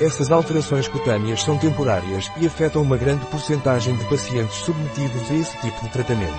Essas 0.00 0.32
alterações 0.32 0.88
cutâneas 0.88 1.42
são 1.42 1.56
temporárias 1.56 2.28
e 2.40 2.46
afetam 2.46 2.82
uma 2.82 2.96
grande 2.96 3.24
porcentagem 3.26 3.96
de 3.96 4.04
pacientes 4.06 4.56
submetidos 4.56 5.30
a 5.30 5.34
esse 5.34 5.56
tipo 5.60 5.80
de 5.84 5.88
tratamento. 5.90 6.34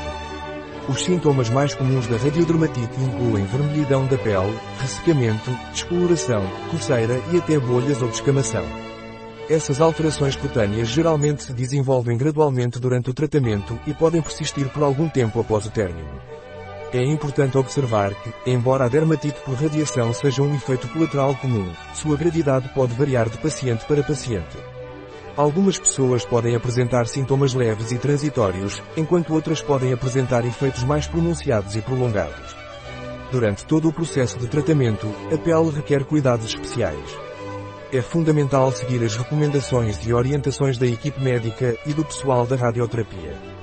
Os 0.89 1.03
sintomas 1.03 1.49
mais 1.49 1.73
comuns 1.73 2.05
da 2.07 2.17
radiodermatite 2.17 2.99
incluem 2.99 3.45
vermelhidão 3.45 4.05
da 4.07 4.17
pele, 4.17 4.53
ressecamento, 4.79 5.49
descoloração, 5.71 6.43
coceira 6.69 7.19
e 7.31 7.37
até 7.37 7.57
bolhas 7.57 8.01
ou 8.01 8.09
descamação. 8.09 8.65
Essas 9.49 9.79
alterações 9.79 10.35
cutâneas 10.35 10.89
geralmente 10.89 11.43
se 11.43 11.53
desenvolvem 11.53 12.17
gradualmente 12.17 12.77
durante 12.77 13.09
o 13.09 13.13
tratamento 13.13 13.79
e 13.87 13.93
podem 13.93 14.21
persistir 14.21 14.67
por 14.67 14.83
algum 14.83 15.07
tempo 15.07 15.39
após 15.39 15.65
o 15.65 15.71
término. 15.71 16.19
É 16.93 17.03
importante 17.03 17.57
observar 17.57 18.13
que, 18.13 18.33
embora 18.45 18.85
a 18.85 18.87
dermatite 18.87 19.39
por 19.41 19.55
radiação 19.55 20.13
seja 20.13 20.41
um 20.41 20.55
efeito 20.55 20.87
colateral 20.87 21.35
comum, 21.35 21.69
sua 21.93 22.15
gravidade 22.15 22.69
pode 22.69 22.93
variar 22.93 23.29
de 23.29 23.37
paciente 23.37 23.85
para 23.85 24.03
paciente. 24.03 24.57
Algumas 25.35 25.77
pessoas 25.77 26.23
podem 26.23 26.55
apresentar 26.55 27.07
sintomas 27.07 27.53
leves 27.53 27.91
e 27.91 27.97
transitórios, 27.97 28.81
enquanto 28.95 29.33
outras 29.33 29.61
podem 29.61 29.91
apresentar 29.91 30.45
efeitos 30.45 30.83
mais 30.83 31.07
pronunciados 31.07 31.75
e 31.75 31.81
prolongados. 31.81 32.55
Durante 33.31 33.65
todo 33.65 33.89
o 33.89 33.93
processo 33.93 34.37
de 34.37 34.47
tratamento, 34.47 35.07
a 35.33 35.37
pele 35.37 35.71
requer 35.71 36.05
cuidados 36.05 36.45
especiais. 36.45 37.17
É 37.91 38.01
fundamental 38.01 38.71
seguir 38.71 39.03
as 39.03 39.17
recomendações 39.17 40.05
e 40.05 40.13
orientações 40.13 40.77
da 40.77 40.87
equipe 40.87 41.19
médica 41.21 41.75
e 41.85 41.93
do 41.93 42.05
pessoal 42.05 42.45
da 42.45 42.55
radioterapia. 42.55 43.54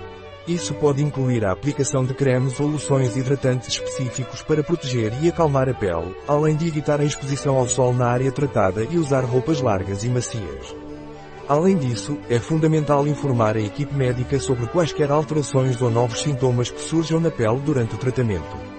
Isso 0.46 0.74
pode 0.74 1.02
incluir 1.02 1.44
a 1.44 1.52
aplicação 1.52 2.04
de 2.04 2.14
cremes 2.14 2.58
ou 2.58 2.66
loções 2.66 3.16
hidratantes 3.16 3.68
específicos 3.68 4.42
para 4.42 4.62
proteger 4.62 5.12
e 5.22 5.28
acalmar 5.28 5.68
a 5.68 5.74
pele, 5.74 6.16
além 6.26 6.56
de 6.56 6.66
evitar 6.66 7.00
a 7.00 7.04
exposição 7.04 7.56
ao 7.56 7.68
sol 7.68 7.94
na 7.94 8.06
área 8.06 8.32
tratada 8.32 8.84
e 8.84 8.98
usar 8.98 9.24
roupas 9.24 9.60
largas 9.60 10.02
e 10.02 10.08
macias. 10.08 10.74
Além 11.48 11.76
disso, 11.76 12.18
é 12.28 12.40
fundamental 12.40 13.06
informar 13.06 13.56
a 13.56 13.60
equipe 13.60 13.94
médica 13.94 14.40
sobre 14.40 14.66
quaisquer 14.66 15.12
alterações 15.12 15.80
ou 15.80 15.90
novos 15.90 16.22
sintomas 16.22 16.70
que 16.70 16.80
surjam 16.80 17.20
na 17.20 17.30
pele 17.30 17.60
durante 17.60 17.94
o 17.94 17.98
tratamento. 17.98 18.71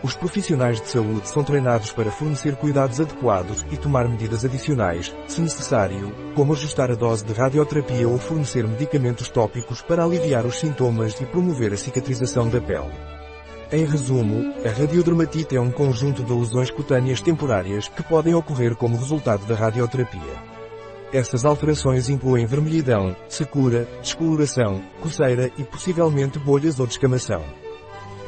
Os 0.00 0.14
profissionais 0.14 0.80
de 0.80 0.88
saúde 0.88 1.28
são 1.28 1.42
treinados 1.42 1.90
para 1.90 2.10
fornecer 2.10 2.54
cuidados 2.54 3.00
adequados 3.00 3.66
e 3.72 3.76
tomar 3.76 4.08
medidas 4.08 4.44
adicionais, 4.44 5.12
se 5.26 5.40
necessário, 5.40 6.14
como 6.36 6.52
ajustar 6.52 6.88
a 6.90 6.94
dose 6.94 7.24
de 7.24 7.32
radioterapia 7.32 8.08
ou 8.08 8.16
fornecer 8.16 8.66
medicamentos 8.66 9.28
tópicos 9.28 9.82
para 9.82 10.04
aliviar 10.04 10.46
os 10.46 10.60
sintomas 10.60 11.20
e 11.20 11.26
promover 11.26 11.72
a 11.72 11.76
cicatrização 11.76 12.48
da 12.48 12.60
pele. 12.60 12.92
Em 13.72 13.84
resumo, 13.84 14.54
a 14.64 14.70
radiodermatite 14.70 15.56
é 15.56 15.60
um 15.60 15.70
conjunto 15.70 16.22
de 16.22 16.32
lesões 16.32 16.70
cutâneas 16.70 17.20
temporárias 17.20 17.88
que 17.88 18.02
podem 18.02 18.34
ocorrer 18.34 18.76
como 18.76 18.96
resultado 18.96 19.44
da 19.46 19.56
radioterapia. 19.56 20.58
Essas 21.12 21.44
alterações 21.44 22.08
incluem 22.08 22.46
vermelhidão, 22.46 23.16
secura, 23.28 23.88
descoloração, 24.00 24.80
coceira 25.00 25.50
e 25.58 25.64
possivelmente 25.64 26.38
bolhas 26.38 26.78
ou 26.78 26.86
descamação. 26.86 27.42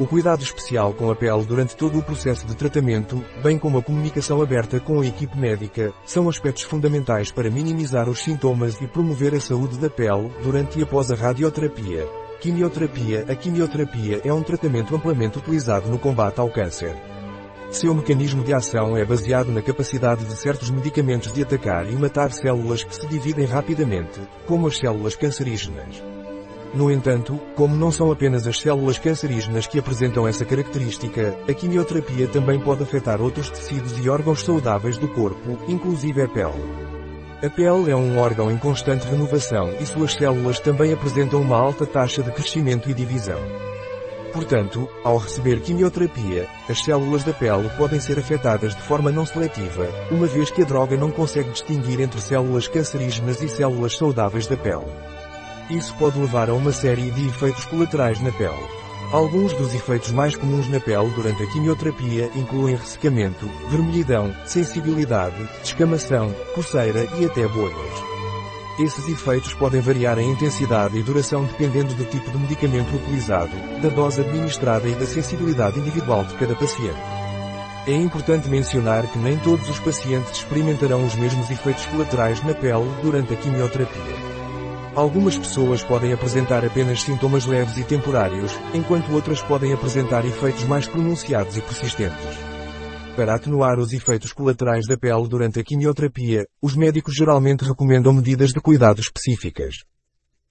O 0.00 0.06
cuidado 0.06 0.42
especial 0.42 0.94
com 0.94 1.10
a 1.10 1.14
pele 1.14 1.44
durante 1.44 1.76
todo 1.76 1.98
o 1.98 2.02
processo 2.02 2.46
de 2.46 2.56
tratamento, 2.56 3.22
bem 3.42 3.58
como 3.58 3.76
a 3.76 3.82
comunicação 3.82 4.40
aberta 4.40 4.80
com 4.80 5.02
a 5.02 5.06
equipe 5.06 5.36
médica, 5.36 5.92
são 6.06 6.26
aspectos 6.26 6.62
fundamentais 6.62 7.30
para 7.30 7.50
minimizar 7.50 8.08
os 8.08 8.20
sintomas 8.20 8.80
e 8.80 8.86
promover 8.86 9.34
a 9.34 9.40
saúde 9.40 9.78
da 9.78 9.90
pele 9.90 10.32
durante 10.42 10.78
e 10.78 10.82
após 10.82 11.10
a 11.12 11.14
radioterapia. 11.14 12.08
Quimioterapia 12.40 13.26
A 13.28 13.34
quimioterapia 13.34 14.22
é 14.24 14.32
um 14.32 14.42
tratamento 14.42 14.96
amplamente 14.96 15.36
utilizado 15.36 15.90
no 15.90 15.98
combate 15.98 16.40
ao 16.40 16.48
câncer. 16.48 16.96
Seu 17.70 17.94
mecanismo 17.94 18.42
de 18.42 18.54
ação 18.54 18.96
é 18.96 19.04
baseado 19.04 19.52
na 19.52 19.60
capacidade 19.60 20.24
de 20.24 20.34
certos 20.34 20.70
medicamentos 20.70 21.30
de 21.30 21.42
atacar 21.42 21.86
e 21.86 21.94
matar 21.94 22.32
células 22.32 22.82
que 22.82 22.96
se 22.96 23.06
dividem 23.06 23.44
rapidamente, 23.44 24.18
como 24.46 24.66
as 24.66 24.78
células 24.78 25.14
cancerígenas. 25.14 26.02
No 26.72 26.90
entanto, 26.90 27.40
como 27.56 27.74
não 27.74 27.90
são 27.90 28.12
apenas 28.12 28.46
as 28.46 28.60
células 28.60 28.96
cancerígenas 28.96 29.66
que 29.66 29.78
apresentam 29.78 30.26
essa 30.26 30.44
característica, 30.44 31.36
a 31.48 31.52
quimioterapia 31.52 32.28
também 32.28 32.60
pode 32.60 32.84
afetar 32.84 33.20
outros 33.20 33.50
tecidos 33.50 33.98
e 33.98 34.08
órgãos 34.08 34.44
saudáveis 34.44 34.96
do 34.96 35.08
corpo, 35.08 35.58
inclusive 35.66 36.22
a 36.22 36.28
pele. 36.28 36.62
A 37.42 37.50
pele 37.50 37.90
é 37.90 37.96
um 37.96 38.18
órgão 38.18 38.52
em 38.52 38.56
constante 38.56 39.08
renovação 39.08 39.74
e 39.80 39.86
suas 39.86 40.12
células 40.12 40.60
também 40.60 40.92
apresentam 40.92 41.40
uma 41.40 41.56
alta 41.56 41.84
taxa 41.84 42.22
de 42.22 42.30
crescimento 42.30 42.88
e 42.88 42.94
divisão. 42.94 43.40
Portanto, 44.32 44.88
ao 45.02 45.16
receber 45.16 45.60
quimioterapia, 45.60 46.46
as 46.68 46.84
células 46.84 47.24
da 47.24 47.32
pele 47.32 47.68
podem 47.76 47.98
ser 47.98 48.16
afetadas 48.16 48.76
de 48.76 48.82
forma 48.82 49.10
não 49.10 49.26
seletiva, 49.26 49.88
uma 50.08 50.28
vez 50.28 50.52
que 50.52 50.62
a 50.62 50.64
droga 50.64 50.96
não 50.96 51.10
consegue 51.10 51.50
distinguir 51.50 51.98
entre 52.00 52.20
células 52.20 52.68
cancerígenas 52.68 53.42
e 53.42 53.48
células 53.48 53.96
saudáveis 53.96 54.46
da 54.46 54.56
pele. 54.56 54.86
Isso 55.70 55.94
pode 55.94 56.18
levar 56.18 56.50
a 56.50 56.54
uma 56.54 56.72
série 56.72 57.12
de 57.12 57.28
efeitos 57.28 57.64
colaterais 57.66 58.20
na 58.20 58.32
pele. 58.32 58.58
Alguns 59.12 59.52
dos 59.52 59.72
efeitos 59.72 60.10
mais 60.10 60.34
comuns 60.34 60.68
na 60.68 60.80
pele 60.80 61.08
durante 61.14 61.42
a 61.44 61.46
quimioterapia 61.46 62.28
incluem 62.34 62.74
ressecamento, 62.74 63.48
vermelhidão, 63.68 64.34
sensibilidade, 64.44 65.36
descamação, 65.62 66.34
coceira 66.56 67.06
e 67.18 67.24
até 67.24 67.46
bolhas. 67.46 68.10
Esses 68.80 69.08
efeitos 69.08 69.54
podem 69.54 69.80
variar 69.80 70.18
em 70.18 70.32
intensidade 70.32 70.98
e 70.98 71.02
duração 71.04 71.44
dependendo 71.44 71.94
do 71.94 72.04
tipo 72.04 72.30
de 72.30 72.38
medicamento 72.38 72.96
utilizado, 72.96 73.52
da 73.80 73.90
dose 73.90 74.22
administrada 74.22 74.88
e 74.88 74.94
da 74.94 75.06
sensibilidade 75.06 75.78
individual 75.78 76.24
de 76.24 76.34
cada 76.34 76.56
paciente. 76.56 77.00
É 77.86 77.94
importante 77.94 78.48
mencionar 78.48 79.06
que 79.06 79.18
nem 79.18 79.38
todos 79.38 79.68
os 79.68 79.78
pacientes 79.78 80.32
experimentarão 80.32 81.04
os 81.04 81.14
mesmos 81.14 81.48
efeitos 81.48 81.86
colaterais 81.86 82.42
na 82.44 82.54
pele 82.54 82.90
durante 83.02 83.34
a 83.34 83.36
quimioterapia. 83.36 84.29
Algumas 84.94 85.38
pessoas 85.38 85.84
podem 85.84 86.12
apresentar 86.12 86.64
apenas 86.64 87.02
sintomas 87.02 87.46
leves 87.46 87.78
e 87.78 87.84
temporários, 87.84 88.52
enquanto 88.74 89.12
outras 89.12 89.40
podem 89.40 89.72
apresentar 89.72 90.24
efeitos 90.24 90.64
mais 90.64 90.88
pronunciados 90.88 91.56
e 91.56 91.62
persistentes. 91.62 92.36
Para 93.14 93.36
atenuar 93.36 93.78
os 93.78 93.92
efeitos 93.92 94.32
colaterais 94.32 94.86
da 94.86 94.96
pele 94.96 95.28
durante 95.28 95.60
a 95.60 95.64
quimioterapia, 95.64 96.44
os 96.60 96.74
médicos 96.74 97.14
geralmente 97.14 97.64
recomendam 97.64 98.12
medidas 98.12 98.50
de 98.50 98.60
cuidado 98.60 99.00
específicas. 99.00 99.76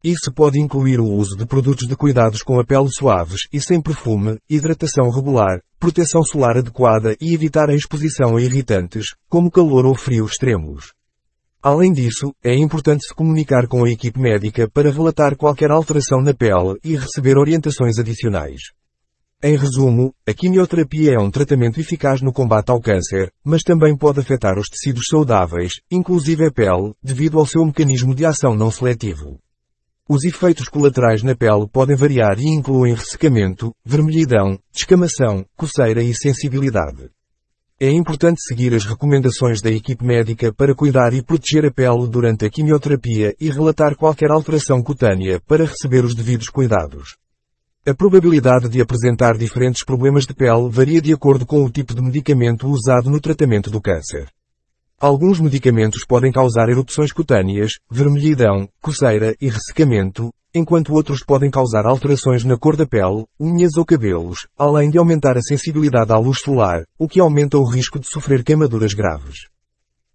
Isso 0.01 0.31
pode 0.33 0.57
incluir 0.57 1.01
o 1.01 1.11
uso 1.11 1.35
de 1.35 1.45
produtos 1.45 1.85
de 1.85 1.95
cuidados 1.97 2.41
com 2.41 2.57
a 2.61 2.65
pele 2.65 2.87
suaves 2.89 3.41
e 3.51 3.59
sem 3.59 3.81
perfume, 3.81 4.37
hidratação 4.49 5.09
regular, 5.09 5.59
proteção 5.77 6.23
solar 6.23 6.57
adequada 6.57 7.13
e 7.19 7.33
evitar 7.33 7.69
a 7.69 7.75
exposição 7.75 8.37
a 8.37 8.41
irritantes, 8.41 9.07
como 9.27 9.51
calor 9.51 9.85
ou 9.85 9.95
frio 9.95 10.25
extremos. 10.25 10.93
Além 11.61 11.91
disso, 11.91 12.33
é 12.41 12.55
importante 12.55 13.05
se 13.05 13.13
comunicar 13.13 13.67
com 13.67 13.83
a 13.83 13.89
equipe 13.89 14.17
médica 14.17 14.69
para 14.69 14.89
relatar 14.89 15.35
qualquer 15.35 15.71
alteração 15.71 16.21
na 16.21 16.33
pele 16.33 16.79
e 16.81 16.95
receber 16.95 17.37
orientações 17.37 17.99
adicionais. 17.99 18.61
Em 19.43 19.57
resumo, 19.57 20.13
a 20.25 20.33
quimioterapia 20.33 21.15
é 21.15 21.19
um 21.19 21.29
tratamento 21.29 21.77
eficaz 21.77 22.21
no 22.21 22.31
combate 22.31 22.69
ao 22.69 22.79
câncer, 22.79 23.29
mas 23.43 23.61
também 23.61 23.95
pode 23.95 24.21
afetar 24.21 24.57
os 24.57 24.69
tecidos 24.69 25.03
saudáveis, 25.09 25.81
inclusive 25.91 26.45
a 26.45 26.51
pele, 26.51 26.93
devido 27.03 27.37
ao 27.37 27.45
seu 27.45 27.65
mecanismo 27.65 28.15
de 28.15 28.25
ação 28.25 28.55
não 28.55 28.71
seletivo. 28.71 29.37
Os 30.07 30.23
efeitos 30.23 30.69
colaterais 30.69 31.23
na 31.23 31.35
pele 31.35 31.67
podem 31.69 31.95
variar 31.95 32.39
e 32.39 32.47
incluem 32.47 32.95
ressecamento, 32.95 33.75
vermelhidão, 33.83 34.57
descamação, 34.71 35.45
coceira 35.57 36.01
e 36.01 36.13
sensibilidade. 36.15 37.09
É 37.81 37.89
importante 37.89 38.41
seguir 38.45 38.73
as 38.73 38.83
recomendações 38.83 39.61
da 39.61 39.71
equipe 39.71 40.03
médica 40.03 40.51
para 40.51 40.75
cuidar 40.75 41.13
e 41.13 41.21
proteger 41.21 41.65
a 41.65 41.71
pele 41.71 42.09
durante 42.09 42.45
a 42.45 42.49
quimioterapia 42.49 43.33
e 43.39 43.49
relatar 43.49 43.95
qualquer 43.95 44.31
alteração 44.31 44.83
cutânea 44.83 45.39
para 45.47 45.63
receber 45.63 46.03
os 46.03 46.13
devidos 46.13 46.49
cuidados. 46.49 47.15
A 47.87 47.93
probabilidade 47.93 48.67
de 48.67 48.81
apresentar 48.81 49.37
diferentes 49.37 49.85
problemas 49.85 50.25
de 50.25 50.33
pele 50.33 50.69
varia 50.69 51.01
de 51.01 51.13
acordo 51.13 51.45
com 51.45 51.63
o 51.63 51.69
tipo 51.69 51.95
de 51.95 52.01
medicamento 52.01 52.67
usado 52.67 53.09
no 53.09 53.21
tratamento 53.21 53.71
do 53.71 53.79
câncer. 53.79 54.27
Alguns 55.01 55.39
medicamentos 55.39 56.03
podem 56.05 56.29
causar 56.29 56.67
erupções 56.67 57.13
cutâneas, 57.13 57.71
vermelhidão, 57.89 58.67
coceira 58.81 59.33
e 59.39 59.47
ressecamento, 59.47 60.29
enquanto 60.53 60.93
outros 60.93 61.23
podem 61.23 61.49
causar 61.49 61.85
alterações 61.85 62.43
na 62.43 62.57
cor 62.57 62.75
da 62.75 62.85
pele, 62.85 63.23
unhas 63.39 63.77
ou 63.77 63.85
cabelos, 63.85 64.39
além 64.57 64.89
de 64.89 64.97
aumentar 64.97 65.37
a 65.37 65.41
sensibilidade 65.41 66.11
à 66.11 66.17
luz 66.17 66.39
solar, 66.41 66.83
o 66.97 67.07
que 67.07 67.21
aumenta 67.21 67.57
o 67.57 67.63
risco 67.63 67.97
de 67.97 68.09
sofrer 68.09 68.43
queimaduras 68.43 68.93
graves. 68.93 69.47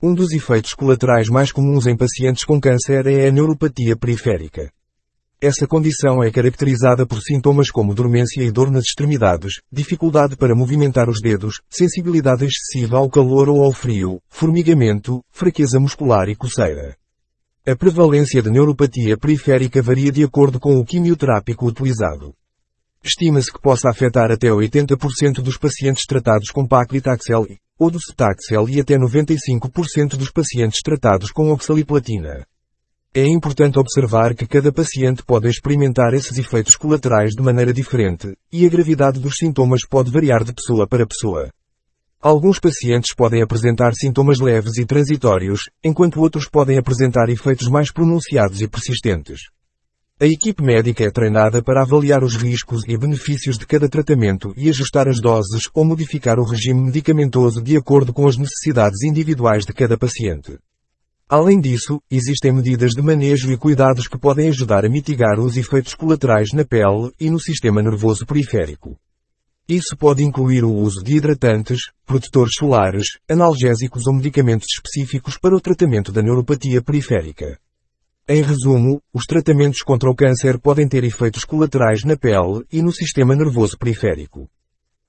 Um 0.02 0.12
dos 0.12 0.32
efeitos 0.32 0.74
colaterais 0.74 1.30
mais 1.30 1.50
comuns 1.50 1.86
em 1.86 1.96
pacientes 1.96 2.44
com 2.44 2.60
câncer 2.60 3.06
é 3.06 3.28
a 3.28 3.32
neuropatia 3.32 3.96
periférica. 3.96 4.70
Essa 5.40 5.66
condição 5.66 6.22
é 6.22 6.30
caracterizada 6.30 7.06
por 7.06 7.20
sintomas 7.20 7.70
como 7.70 7.94
dormência 7.94 8.42
e 8.42 8.50
dor 8.50 8.70
nas 8.70 8.84
extremidades, 8.84 9.60
dificuldade 9.70 10.36
para 10.36 10.54
movimentar 10.54 11.08
os 11.08 11.20
dedos, 11.20 11.60
sensibilidade 11.68 12.46
excessiva 12.46 12.96
ao 12.96 13.10
calor 13.10 13.48
ou 13.48 13.62
ao 13.62 13.72
frio, 13.72 14.20
formigamento, 14.28 15.22
fraqueza 15.30 15.78
muscular 15.78 16.28
e 16.28 16.34
coceira. 16.34 16.96
A 17.66 17.74
prevalência 17.74 18.42
de 18.42 18.50
neuropatia 18.50 19.16
periférica 19.16 19.82
varia 19.82 20.12
de 20.12 20.22
acordo 20.22 20.60
com 20.60 20.78
o 20.78 20.84
quimioterápico 20.84 21.66
utilizado. 21.66 22.34
Estima-se 23.02 23.52
que 23.52 23.60
possa 23.60 23.90
afetar 23.90 24.30
até 24.30 24.48
80% 24.48 25.42
dos 25.42 25.58
pacientes 25.58 26.04
tratados 26.06 26.50
com 26.50 26.66
paclitaxel 26.66 27.46
ou 27.78 27.90
do 27.90 28.00
cetaxel 28.00 28.68
e 28.68 28.80
até 28.80 28.96
95% 28.96 30.16
dos 30.16 30.30
pacientes 30.30 30.80
tratados 30.82 31.30
com 31.30 31.50
oxaliplatina. 31.50 32.46
É 33.16 33.24
importante 33.24 33.78
observar 33.78 34.34
que 34.34 34.44
cada 34.44 34.72
paciente 34.72 35.22
pode 35.22 35.48
experimentar 35.48 36.12
esses 36.14 36.36
efeitos 36.36 36.74
colaterais 36.74 37.30
de 37.30 37.40
maneira 37.40 37.72
diferente, 37.72 38.36
e 38.50 38.66
a 38.66 38.68
gravidade 38.68 39.20
dos 39.20 39.36
sintomas 39.36 39.86
pode 39.88 40.10
variar 40.10 40.42
de 40.42 40.52
pessoa 40.52 40.84
para 40.84 41.06
pessoa. 41.06 41.48
Alguns 42.20 42.58
pacientes 42.58 43.14
podem 43.14 43.40
apresentar 43.40 43.92
sintomas 43.94 44.40
leves 44.40 44.78
e 44.78 44.84
transitórios, 44.84 45.60
enquanto 45.84 46.20
outros 46.20 46.48
podem 46.48 46.76
apresentar 46.76 47.28
efeitos 47.28 47.68
mais 47.68 47.92
pronunciados 47.92 48.60
e 48.60 48.66
persistentes. 48.66 49.42
A 50.18 50.26
equipe 50.26 50.60
médica 50.60 51.04
é 51.04 51.10
treinada 51.12 51.62
para 51.62 51.82
avaliar 51.82 52.24
os 52.24 52.34
riscos 52.34 52.82
e 52.88 52.98
benefícios 52.98 53.56
de 53.56 53.64
cada 53.64 53.88
tratamento 53.88 54.52
e 54.56 54.68
ajustar 54.68 55.06
as 55.06 55.20
doses 55.20 55.68
ou 55.72 55.84
modificar 55.84 56.40
o 56.40 56.44
regime 56.44 56.82
medicamentoso 56.82 57.62
de 57.62 57.76
acordo 57.76 58.12
com 58.12 58.26
as 58.26 58.36
necessidades 58.36 59.04
individuais 59.04 59.64
de 59.64 59.72
cada 59.72 59.96
paciente. 59.96 60.58
Além 61.36 61.60
disso, 61.60 62.00
existem 62.08 62.52
medidas 62.52 62.92
de 62.92 63.02
manejo 63.02 63.50
e 63.50 63.56
cuidados 63.56 64.06
que 64.06 64.16
podem 64.16 64.50
ajudar 64.50 64.84
a 64.84 64.88
mitigar 64.88 65.40
os 65.40 65.56
efeitos 65.56 65.92
colaterais 65.92 66.52
na 66.52 66.64
pele 66.64 67.10
e 67.18 67.28
no 67.28 67.40
sistema 67.40 67.82
nervoso 67.82 68.24
periférico. 68.24 68.96
Isso 69.68 69.96
pode 69.98 70.22
incluir 70.22 70.62
o 70.62 70.72
uso 70.72 71.02
de 71.02 71.16
hidratantes, 71.16 71.90
protetores 72.06 72.52
solares, 72.56 73.18
analgésicos 73.28 74.06
ou 74.06 74.14
medicamentos 74.14 74.68
específicos 74.76 75.36
para 75.36 75.56
o 75.56 75.60
tratamento 75.60 76.12
da 76.12 76.22
neuropatia 76.22 76.80
periférica. 76.80 77.58
Em 78.28 78.40
resumo, 78.40 79.02
os 79.12 79.24
tratamentos 79.24 79.82
contra 79.82 80.08
o 80.08 80.14
câncer 80.14 80.56
podem 80.60 80.86
ter 80.86 81.02
efeitos 81.02 81.44
colaterais 81.44 82.04
na 82.04 82.16
pele 82.16 82.64
e 82.72 82.80
no 82.80 82.92
sistema 82.92 83.34
nervoso 83.34 83.76
periférico. 83.76 84.48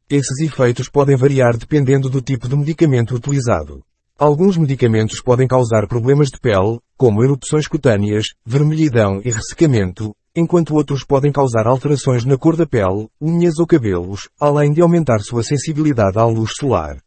Esses 0.09 0.39
efeitos 0.41 0.89
podem 0.89 1.15
variar 1.15 1.55
dependendo 1.55 2.09
do 2.09 2.19
tipo 2.19 2.49
de 2.49 2.55
medicamento 2.55 3.13
utilizado. 3.13 3.83
Alguns 4.17 4.55
medicamentos 4.55 5.21
podem 5.21 5.45
causar 5.45 5.89
problemas 5.89 6.29
de 6.29 6.39
pele, 6.39 6.79
como 6.95 7.21
erupções 7.21 7.67
cutâneas, 7.67 8.27
vermelhidão 8.45 9.19
e 9.25 9.29
ressecamento, 9.29 10.15
enquanto 10.33 10.73
outros 10.73 11.03
podem 11.03 11.33
causar 11.33 11.67
alterações 11.67 12.23
na 12.23 12.37
cor 12.37 12.55
da 12.55 12.65
pele, 12.65 13.09
unhas 13.19 13.59
ou 13.59 13.67
cabelos, 13.67 14.29
além 14.39 14.71
de 14.71 14.81
aumentar 14.81 15.19
sua 15.19 15.43
sensibilidade 15.43 16.17
à 16.17 16.23
luz 16.23 16.51
solar. 16.57 16.97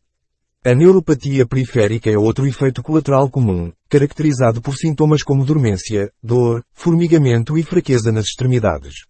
A 0.62 0.74
neuropatia 0.74 1.46
periférica 1.46 2.10
é 2.10 2.18
outro 2.18 2.46
efeito 2.46 2.82
colateral 2.82 3.30
comum, 3.30 3.72
caracterizado 3.88 4.60
por 4.60 4.76
sintomas 4.76 5.22
como 5.22 5.46
dormência, 5.46 6.12
dor, 6.22 6.62
formigamento 6.74 7.56
e 7.56 7.62
fraqueza 7.62 8.12
nas 8.12 8.26
extremidades. 8.26 9.06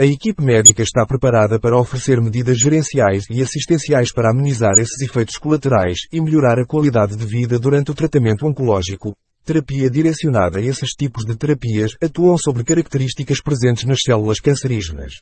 A 0.00 0.06
equipe 0.06 0.42
médica 0.42 0.82
está 0.82 1.04
preparada 1.04 1.60
para 1.60 1.76
oferecer 1.76 2.22
medidas 2.22 2.58
gerenciais 2.58 3.24
e 3.28 3.42
assistenciais 3.42 4.10
para 4.10 4.30
amenizar 4.30 4.78
esses 4.78 4.98
efeitos 5.02 5.36
colaterais 5.36 5.98
e 6.10 6.18
melhorar 6.22 6.58
a 6.58 6.64
qualidade 6.64 7.14
de 7.14 7.26
vida 7.26 7.58
durante 7.58 7.90
o 7.90 7.94
tratamento 7.94 8.46
oncológico. 8.46 9.14
Terapia 9.44 9.90
direcionada 9.90 10.58
Esses 10.58 10.92
tipos 10.92 11.26
de 11.26 11.36
terapias 11.36 11.98
atuam 12.02 12.38
sobre 12.38 12.64
características 12.64 13.42
presentes 13.42 13.84
nas 13.84 13.98
células 14.02 14.40
cancerígenas. 14.40 15.20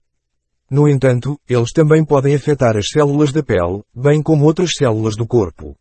No 0.70 0.88
entanto, 0.88 1.40
eles 1.48 1.72
também 1.72 2.04
podem 2.04 2.36
afetar 2.36 2.76
as 2.76 2.86
células 2.88 3.32
da 3.32 3.42
pele, 3.42 3.82
bem 3.92 4.22
como 4.22 4.44
outras 4.44 4.70
células 4.78 5.16
do 5.16 5.26
corpo. 5.26 5.74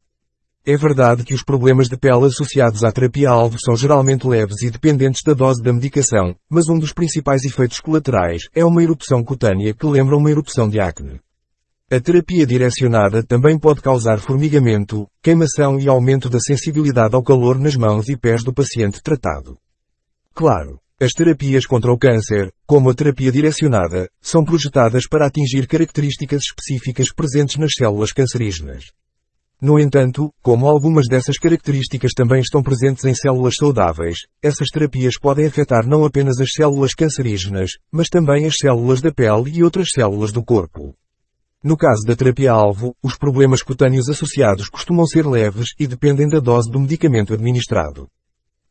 É 0.69 0.75
verdade 0.75 1.23
que 1.23 1.33
os 1.33 1.45
problemas 1.45 1.87
de 1.87 1.95
pele 1.95 2.25
associados 2.25 2.83
à 2.83 2.91
terapia-alvo 2.91 3.55
são 3.57 3.73
geralmente 3.73 4.27
leves 4.27 4.61
e 4.63 4.69
dependentes 4.69 5.21
da 5.25 5.33
dose 5.33 5.63
da 5.63 5.71
medicação, 5.71 6.35
mas 6.49 6.67
um 6.67 6.77
dos 6.77 6.91
principais 6.91 7.45
efeitos 7.45 7.79
colaterais 7.79 8.49
é 8.53 8.65
uma 8.65 8.83
erupção 8.83 9.23
cutânea 9.23 9.73
que 9.73 9.85
lembra 9.85 10.17
uma 10.17 10.29
erupção 10.29 10.67
de 10.67 10.77
acne. 10.77 11.21
A 11.89 12.01
terapia 12.01 12.45
direcionada 12.45 13.23
também 13.23 13.57
pode 13.57 13.79
causar 13.79 14.19
formigamento, 14.19 15.07
queimação 15.23 15.79
e 15.79 15.87
aumento 15.87 16.29
da 16.29 16.41
sensibilidade 16.41 17.15
ao 17.15 17.23
calor 17.23 17.57
nas 17.57 17.77
mãos 17.77 18.09
e 18.09 18.17
pés 18.17 18.43
do 18.43 18.53
paciente 18.53 19.01
tratado. 19.01 19.57
Claro, 20.33 20.81
as 20.99 21.13
terapias 21.13 21.65
contra 21.65 21.93
o 21.93 21.97
câncer, 21.97 22.51
como 22.65 22.89
a 22.89 22.93
terapia 22.93 23.31
direcionada, 23.31 24.09
são 24.21 24.43
projetadas 24.43 25.07
para 25.07 25.27
atingir 25.27 25.65
características 25.65 26.41
específicas 26.41 27.07
presentes 27.13 27.55
nas 27.55 27.71
células 27.71 28.11
cancerígenas. 28.11 28.83
No 29.59 29.79
entanto, 29.79 30.31
como 30.39 30.67
algumas 30.67 31.07
dessas 31.09 31.39
características 31.39 32.11
também 32.15 32.41
estão 32.41 32.61
presentes 32.61 33.05
em 33.05 33.15
células 33.15 33.55
saudáveis, 33.57 34.19
essas 34.39 34.67
terapias 34.67 35.17
podem 35.19 35.47
afetar 35.47 35.87
não 35.87 36.05
apenas 36.05 36.39
as 36.39 36.49
células 36.55 36.93
cancerígenas, 36.93 37.71
mas 37.91 38.07
também 38.07 38.45
as 38.45 38.53
células 38.55 39.01
da 39.01 39.11
pele 39.11 39.51
e 39.51 39.63
outras 39.63 39.87
células 39.91 40.31
do 40.31 40.43
corpo. 40.43 40.95
No 41.63 41.75
caso 41.75 42.03
da 42.05 42.15
terapia-alvo, 42.15 42.95
os 43.01 43.17
problemas 43.17 43.63
cutâneos 43.63 44.07
associados 44.09 44.69
costumam 44.69 45.07
ser 45.07 45.25
leves 45.25 45.69
e 45.79 45.87
dependem 45.87 46.29
da 46.29 46.39
dose 46.39 46.69
do 46.69 46.79
medicamento 46.79 47.33
administrado. 47.33 48.07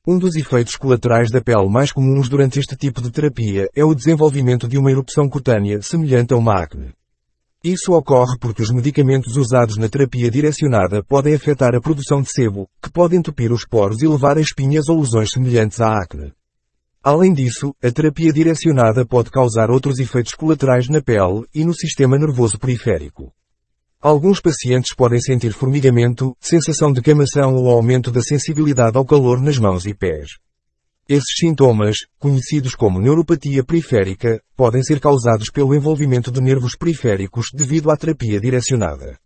Um 0.06 0.20
dos 0.20 0.36
efeitos 0.36 0.76
colaterais 0.76 1.32
da 1.32 1.40
pele 1.40 1.68
mais 1.68 1.90
comuns 1.90 2.28
durante 2.28 2.60
este 2.60 2.76
tipo 2.76 3.02
de 3.02 3.10
terapia 3.10 3.68
é 3.74 3.84
o 3.84 3.92
desenvolvimento 3.92 4.68
de 4.68 4.78
uma 4.78 4.92
erupção 4.92 5.28
cutânea 5.28 5.82
semelhante 5.82 6.32
a 6.32 6.36
uma 6.36 6.62
acne. 6.62 6.92
Isso 7.64 7.92
ocorre 7.92 8.38
porque 8.38 8.62
os 8.62 8.70
medicamentos 8.70 9.36
usados 9.36 9.76
na 9.76 9.88
terapia 9.88 10.30
direcionada 10.30 11.02
podem 11.02 11.34
afetar 11.34 11.74
a 11.74 11.80
produção 11.80 12.22
de 12.22 12.30
sebo, 12.30 12.68
que 12.80 12.90
pode 12.90 13.16
entupir 13.16 13.52
os 13.52 13.66
poros 13.66 14.02
e 14.02 14.06
levar 14.06 14.36
a 14.36 14.40
espinhas 14.40 14.88
ou 14.88 15.00
lesões 15.00 15.30
semelhantes 15.30 15.80
à 15.80 15.98
acne. 15.98 16.32
Além 17.02 17.32
disso, 17.32 17.74
a 17.82 17.90
terapia 17.90 18.32
direcionada 18.32 19.06
pode 19.06 19.30
causar 19.30 19.70
outros 19.70 19.98
efeitos 19.98 20.34
colaterais 20.34 20.88
na 20.88 21.00
pele 21.00 21.44
e 21.54 21.64
no 21.64 21.74
sistema 21.74 22.18
nervoso 22.18 22.58
periférico. 22.58 23.32
Alguns 24.00 24.40
pacientes 24.40 24.94
podem 24.94 25.20
sentir 25.20 25.52
formigamento, 25.52 26.36
sensação 26.40 26.92
de 26.92 27.00
queimação 27.00 27.54
ou 27.54 27.70
aumento 27.70 28.10
da 28.10 28.20
sensibilidade 28.20 28.96
ao 28.96 29.04
calor 29.04 29.40
nas 29.40 29.58
mãos 29.58 29.86
e 29.86 29.94
pés. 29.94 30.38
Esses 31.08 31.36
sintomas, 31.38 31.98
conhecidos 32.18 32.74
como 32.74 33.00
neuropatia 33.00 33.62
periférica, 33.62 34.42
podem 34.56 34.82
ser 34.82 34.98
causados 34.98 35.50
pelo 35.50 35.72
envolvimento 35.72 36.32
de 36.32 36.40
nervos 36.40 36.74
periféricos 36.76 37.46
devido 37.54 37.92
à 37.92 37.96
terapia 37.96 38.40
direcionada. 38.40 39.16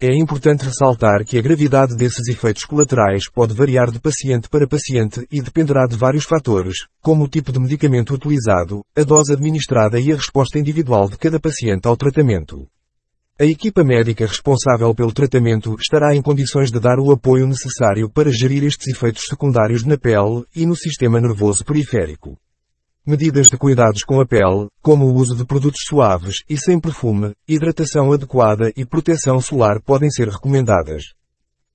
É 0.00 0.14
importante 0.14 0.64
ressaltar 0.64 1.24
que 1.24 1.36
a 1.36 1.42
gravidade 1.42 1.96
desses 1.96 2.28
efeitos 2.28 2.64
colaterais 2.64 3.28
pode 3.28 3.52
variar 3.52 3.90
de 3.90 3.98
paciente 3.98 4.48
para 4.48 4.68
paciente 4.68 5.26
e 5.28 5.42
dependerá 5.42 5.88
de 5.88 5.96
vários 5.96 6.22
fatores, 6.22 6.86
como 7.02 7.24
o 7.24 7.28
tipo 7.28 7.50
de 7.50 7.58
medicamento 7.58 8.14
utilizado, 8.14 8.84
a 8.96 9.02
dose 9.02 9.32
administrada 9.32 9.98
e 9.98 10.12
a 10.12 10.14
resposta 10.14 10.56
individual 10.56 11.08
de 11.08 11.18
cada 11.18 11.40
paciente 11.40 11.88
ao 11.88 11.96
tratamento. 11.96 12.68
A 13.40 13.44
equipa 13.44 13.84
médica 13.84 14.26
responsável 14.26 14.92
pelo 14.92 15.12
tratamento 15.12 15.76
estará 15.78 16.12
em 16.12 16.20
condições 16.20 16.72
de 16.72 16.80
dar 16.80 16.98
o 16.98 17.12
apoio 17.12 17.46
necessário 17.46 18.10
para 18.10 18.32
gerir 18.32 18.64
estes 18.64 18.88
efeitos 18.88 19.26
secundários 19.28 19.84
na 19.84 19.96
pele 19.96 20.44
e 20.56 20.66
no 20.66 20.74
sistema 20.74 21.20
nervoso 21.20 21.64
periférico. 21.64 22.36
Medidas 23.06 23.46
de 23.48 23.56
cuidados 23.56 24.02
com 24.02 24.20
a 24.20 24.26
pele, 24.26 24.66
como 24.82 25.06
o 25.06 25.14
uso 25.14 25.36
de 25.36 25.44
produtos 25.44 25.82
suaves 25.86 26.38
e 26.50 26.56
sem 26.56 26.80
perfume, 26.80 27.32
hidratação 27.46 28.12
adequada 28.12 28.72
e 28.76 28.84
proteção 28.84 29.40
solar 29.40 29.80
podem 29.82 30.10
ser 30.10 30.26
recomendadas. 30.26 31.04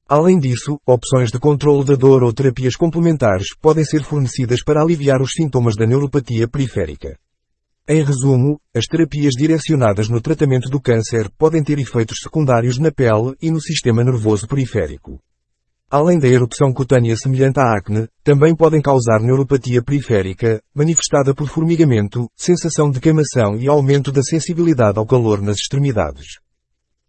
Além 0.05 0.37
disso, 0.37 0.77
opções 0.85 1.31
de 1.31 1.39
controle 1.39 1.85
da 1.85 1.95
dor 1.95 2.23
ou 2.23 2.33
terapias 2.33 2.75
complementares 2.75 3.55
podem 3.61 3.85
ser 3.85 4.03
fornecidas 4.03 4.61
para 4.61 4.81
aliviar 4.81 5.21
os 5.21 5.31
sintomas 5.31 5.77
da 5.77 5.87
neuropatia 5.87 6.45
periférica. 6.45 7.17
Em 7.85 8.01
resumo, 8.01 8.61
as 8.73 8.85
terapias 8.85 9.33
direcionadas 9.37 10.07
no 10.07 10.21
tratamento 10.21 10.69
do 10.69 10.79
câncer 10.79 11.29
podem 11.37 11.61
ter 11.61 11.77
efeitos 11.77 12.19
secundários 12.23 12.77
na 12.77 12.89
pele 12.89 13.35
e 13.41 13.51
no 13.51 13.59
sistema 13.59 14.05
nervoso 14.05 14.47
periférico. 14.47 15.19
Além 15.91 16.17
da 16.17 16.29
erupção 16.29 16.71
cutânea 16.71 17.17
semelhante 17.17 17.59
à 17.59 17.77
acne, 17.77 18.07
também 18.23 18.55
podem 18.55 18.81
causar 18.81 19.19
neuropatia 19.19 19.83
periférica, 19.83 20.61
manifestada 20.73 21.35
por 21.35 21.49
formigamento, 21.49 22.29
sensação 22.37 22.89
de 22.89 23.01
queimação 23.01 23.57
e 23.59 23.67
aumento 23.67 24.13
da 24.13 24.23
sensibilidade 24.23 24.97
ao 24.97 25.05
calor 25.05 25.41
nas 25.41 25.57
extremidades. 25.57 26.39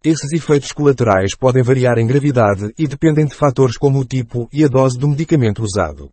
Esses 0.03 0.33
efeitos 0.33 0.73
colaterais 0.73 1.37
podem 1.37 1.63
variar 1.63 1.97
em 1.97 2.05
gravidade 2.05 2.73
e 2.77 2.85
dependem 2.85 3.25
de 3.25 3.33
fatores 3.33 3.77
como 3.77 3.99
o 3.99 4.05
tipo 4.05 4.49
e 4.51 4.61
a 4.65 4.67
dose 4.67 4.99
do 4.99 5.07
medicamento 5.07 5.63
usado. 5.63 6.11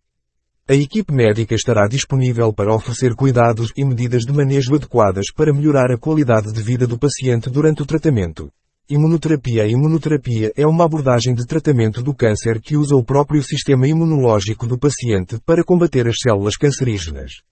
A 0.68 0.74
equipe 0.74 1.12
médica 1.12 1.56
estará 1.56 1.88
disponível 1.88 2.52
para 2.52 2.72
oferecer 2.72 3.16
cuidados 3.16 3.72
e 3.76 3.84
medidas 3.84 4.22
de 4.22 4.32
manejo 4.32 4.76
adequadas 4.76 5.26
para 5.34 5.52
melhorar 5.52 5.90
a 5.90 5.98
qualidade 5.98 6.52
de 6.52 6.62
vida 6.62 6.86
do 6.86 6.96
paciente 6.96 7.50
durante 7.50 7.82
o 7.82 7.84
tratamento. 7.84 8.48
Imunoterapia 8.88 9.64
A 9.64 9.66
imunoterapia 9.66 10.52
é 10.56 10.64
uma 10.64 10.84
abordagem 10.84 11.34
de 11.34 11.44
tratamento 11.46 12.00
do 12.00 12.14
câncer 12.14 12.60
que 12.60 12.76
usa 12.76 12.94
o 12.94 13.02
próprio 13.02 13.42
sistema 13.42 13.88
imunológico 13.88 14.64
do 14.64 14.78
paciente 14.78 15.36
para 15.44 15.64
combater 15.64 16.06
as 16.06 16.14
células 16.22 16.56
cancerígenas. 16.56 17.42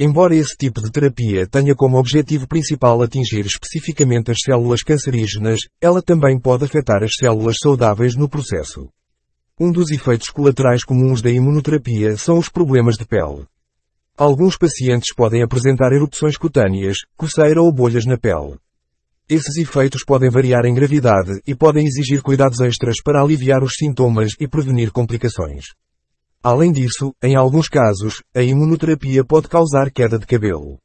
Embora 0.00 0.34
esse 0.34 0.56
tipo 0.56 0.80
de 0.80 0.90
terapia 0.90 1.46
tenha 1.46 1.74
como 1.74 1.98
objetivo 1.98 2.48
principal 2.48 3.02
atingir 3.02 3.44
especificamente 3.44 4.30
as 4.30 4.38
células 4.42 4.82
cancerígenas, 4.82 5.60
ela 5.78 6.00
também 6.00 6.40
pode 6.40 6.64
afetar 6.64 7.02
as 7.02 7.10
células 7.14 7.56
saudáveis 7.62 8.16
no 8.16 8.26
processo. 8.26 8.88
Um 9.60 9.72
dos 9.72 9.90
efeitos 9.90 10.28
colaterais 10.28 10.84
comuns 10.84 11.20
da 11.20 11.32
imunoterapia 11.32 12.16
são 12.16 12.38
os 12.38 12.48
problemas 12.48 12.94
de 12.96 13.04
pele. 13.04 13.44
Alguns 14.16 14.56
pacientes 14.56 15.12
podem 15.12 15.42
apresentar 15.42 15.92
erupções 15.92 16.36
cutâneas, 16.36 16.98
coceira 17.16 17.60
ou 17.60 17.72
bolhas 17.72 18.06
na 18.06 18.16
pele. 18.16 18.56
Esses 19.28 19.56
efeitos 19.56 20.04
podem 20.04 20.30
variar 20.30 20.64
em 20.64 20.72
gravidade 20.72 21.42
e 21.44 21.56
podem 21.56 21.84
exigir 21.84 22.22
cuidados 22.22 22.60
extras 22.60 23.02
para 23.02 23.20
aliviar 23.20 23.64
os 23.64 23.72
sintomas 23.76 24.30
e 24.38 24.46
prevenir 24.46 24.92
complicações. 24.92 25.64
Além 26.40 26.70
disso, 26.70 27.12
em 27.20 27.34
alguns 27.34 27.68
casos, 27.68 28.22
a 28.32 28.40
imunoterapia 28.40 29.24
pode 29.24 29.48
causar 29.48 29.90
queda 29.90 30.20
de 30.20 30.26
cabelo. 30.26 30.78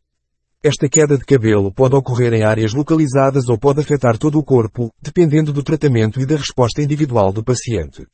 Esta 0.63 0.89
queda 0.89 1.15
de 1.15 1.25
cabelo 1.25 1.71
pode 1.71 1.93
ocorrer 1.95 2.33
em 2.33 2.43
áreas 2.43 2.73
localizadas 2.73 3.49
ou 3.49 3.57
pode 3.57 3.81
afetar 3.81 4.17
todo 4.17 4.39
o 4.39 4.43
corpo, 4.43 4.91
dependendo 4.99 5.53
do 5.53 5.61
tratamento 5.61 6.19
e 6.19 6.25
da 6.25 6.37
resposta 6.37 6.81
individual 6.81 7.31
do 7.31 7.43
paciente. 7.43 8.07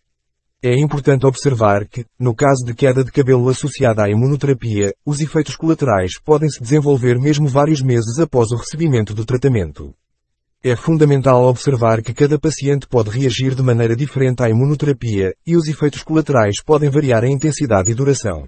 É 0.61 0.77
importante 0.77 1.25
observar 1.25 1.87
que, 1.87 2.05
no 2.19 2.35
caso 2.35 2.65
de 2.65 2.73
queda 2.73 3.01
de 3.01 3.13
cabelo 3.13 3.47
associada 3.47 4.03
à 4.03 4.09
imunoterapia, 4.09 4.93
os 5.05 5.21
efeitos 5.21 5.55
colaterais 5.55 6.19
podem 6.21 6.49
se 6.49 6.61
desenvolver 6.61 7.17
mesmo 7.17 7.47
vários 7.47 7.81
meses 7.81 8.19
após 8.19 8.51
o 8.51 8.57
recebimento 8.57 9.13
do 9.13 9.23
tratamento. 9.23 9.95
É 10.61 10.75
fundamental 10.75 11.45
observar 11.45 12.01
que 12.01 12.13
cada 12.13 12.37
paciente 12.37 12.85
pode 12.89 13.09
reagir 13.09 13.55
de 13.55 13.63
maneira 13.63 13.95
diferente 13.95 14.43
à 14.43 14.49
imunoterapia, 14.49 15.33
e 15.47 15.55
os 15.55 15.65
efeitos 15.69 16.03
colaterais 16.03 16.61
podem 16.61 16.89
variar 16.89 17.23
em 17.23 17.31
intensidade 17.31 17.89
e 17.89 17.95
duração. 17.95 18.45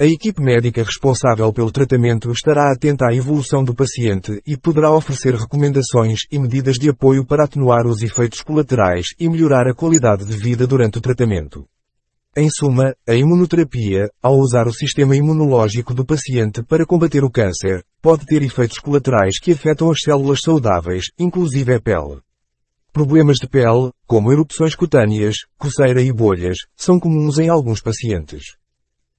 A 0.00 0.06
equipe 0.06 0.40
médica 0.40 0.84
responsável 0.84 1.52
pelo 1.52 1.72
tratamento 1.72 2.30
estará 2.30 2.70
atenta 2.70 3.06
à 3.08 3.12
evolução 3.12 3.64
do 3.64 3.74
paciente 3.74 4.40
e 4.46 4.56
poderá 4.56 4.92
oferecer 4.92 5.34
recomendações 5.34 6.20
e 6.30 6.38
medidas 6.38 6.76
de 6.76 6.88
apoio 6.88 7.26
para 7.26 7.42
atenuar 7.42 7.84
os 7.84 8.00
efeitos 8.00 8.40
colaterais 8.40 9.08
e 9.18 9.28
melhorar 9.28 9.66
a 9.66 9.74
qualidade 9.74 10.24
de 10.24 10.36
vida 10.36 10.68
durante 10.68 10.98
o 10.98 11.00
tratamento. 11.00 11.66
Em 12.36 12.48
suma, 12.48 12.94
a 13.08 13.14
imunoterapia, 13.16 14.08
ao 14.22 14.38
usar 14.38 14.68
o 14.68 14.72
sistema 14.72 15.16
imunológico 15.16 15.92
do 15.92 16.06
paciente 16.06 16.62
para 16.62 16.86
combater 16.86 17.24
o 17.24 17.30
câncer, 17.30 17.82
pode 18.00 18.24
ter 18.24 18.40
efeitos 18.40 18.78
colaterais 18.78 19.40
que 19.40 19.50
afetam 19.50 19.90
as 19.90 19.98
células 20.00 20.38
saudáveis, 20.44 21.06
inclusive 21.18 21.74
a 21.74 21.80
pele. 21.80 22.20
Problemas 22.92 23.38
de 23.38 23.48
pele, 23.48 23.90
como 24.06 24.30
erupções 24.30 24.76
cutâneas, 24.76 25.34
coceira 25.58 26.00
e 26.00 26.12
bolhas, 26.12 26.58
são 26.76 27.00
comuns 27.00 27.40
em 27.40 27.48
alguns 27.48 27.80
pacientes. 27.80 28.44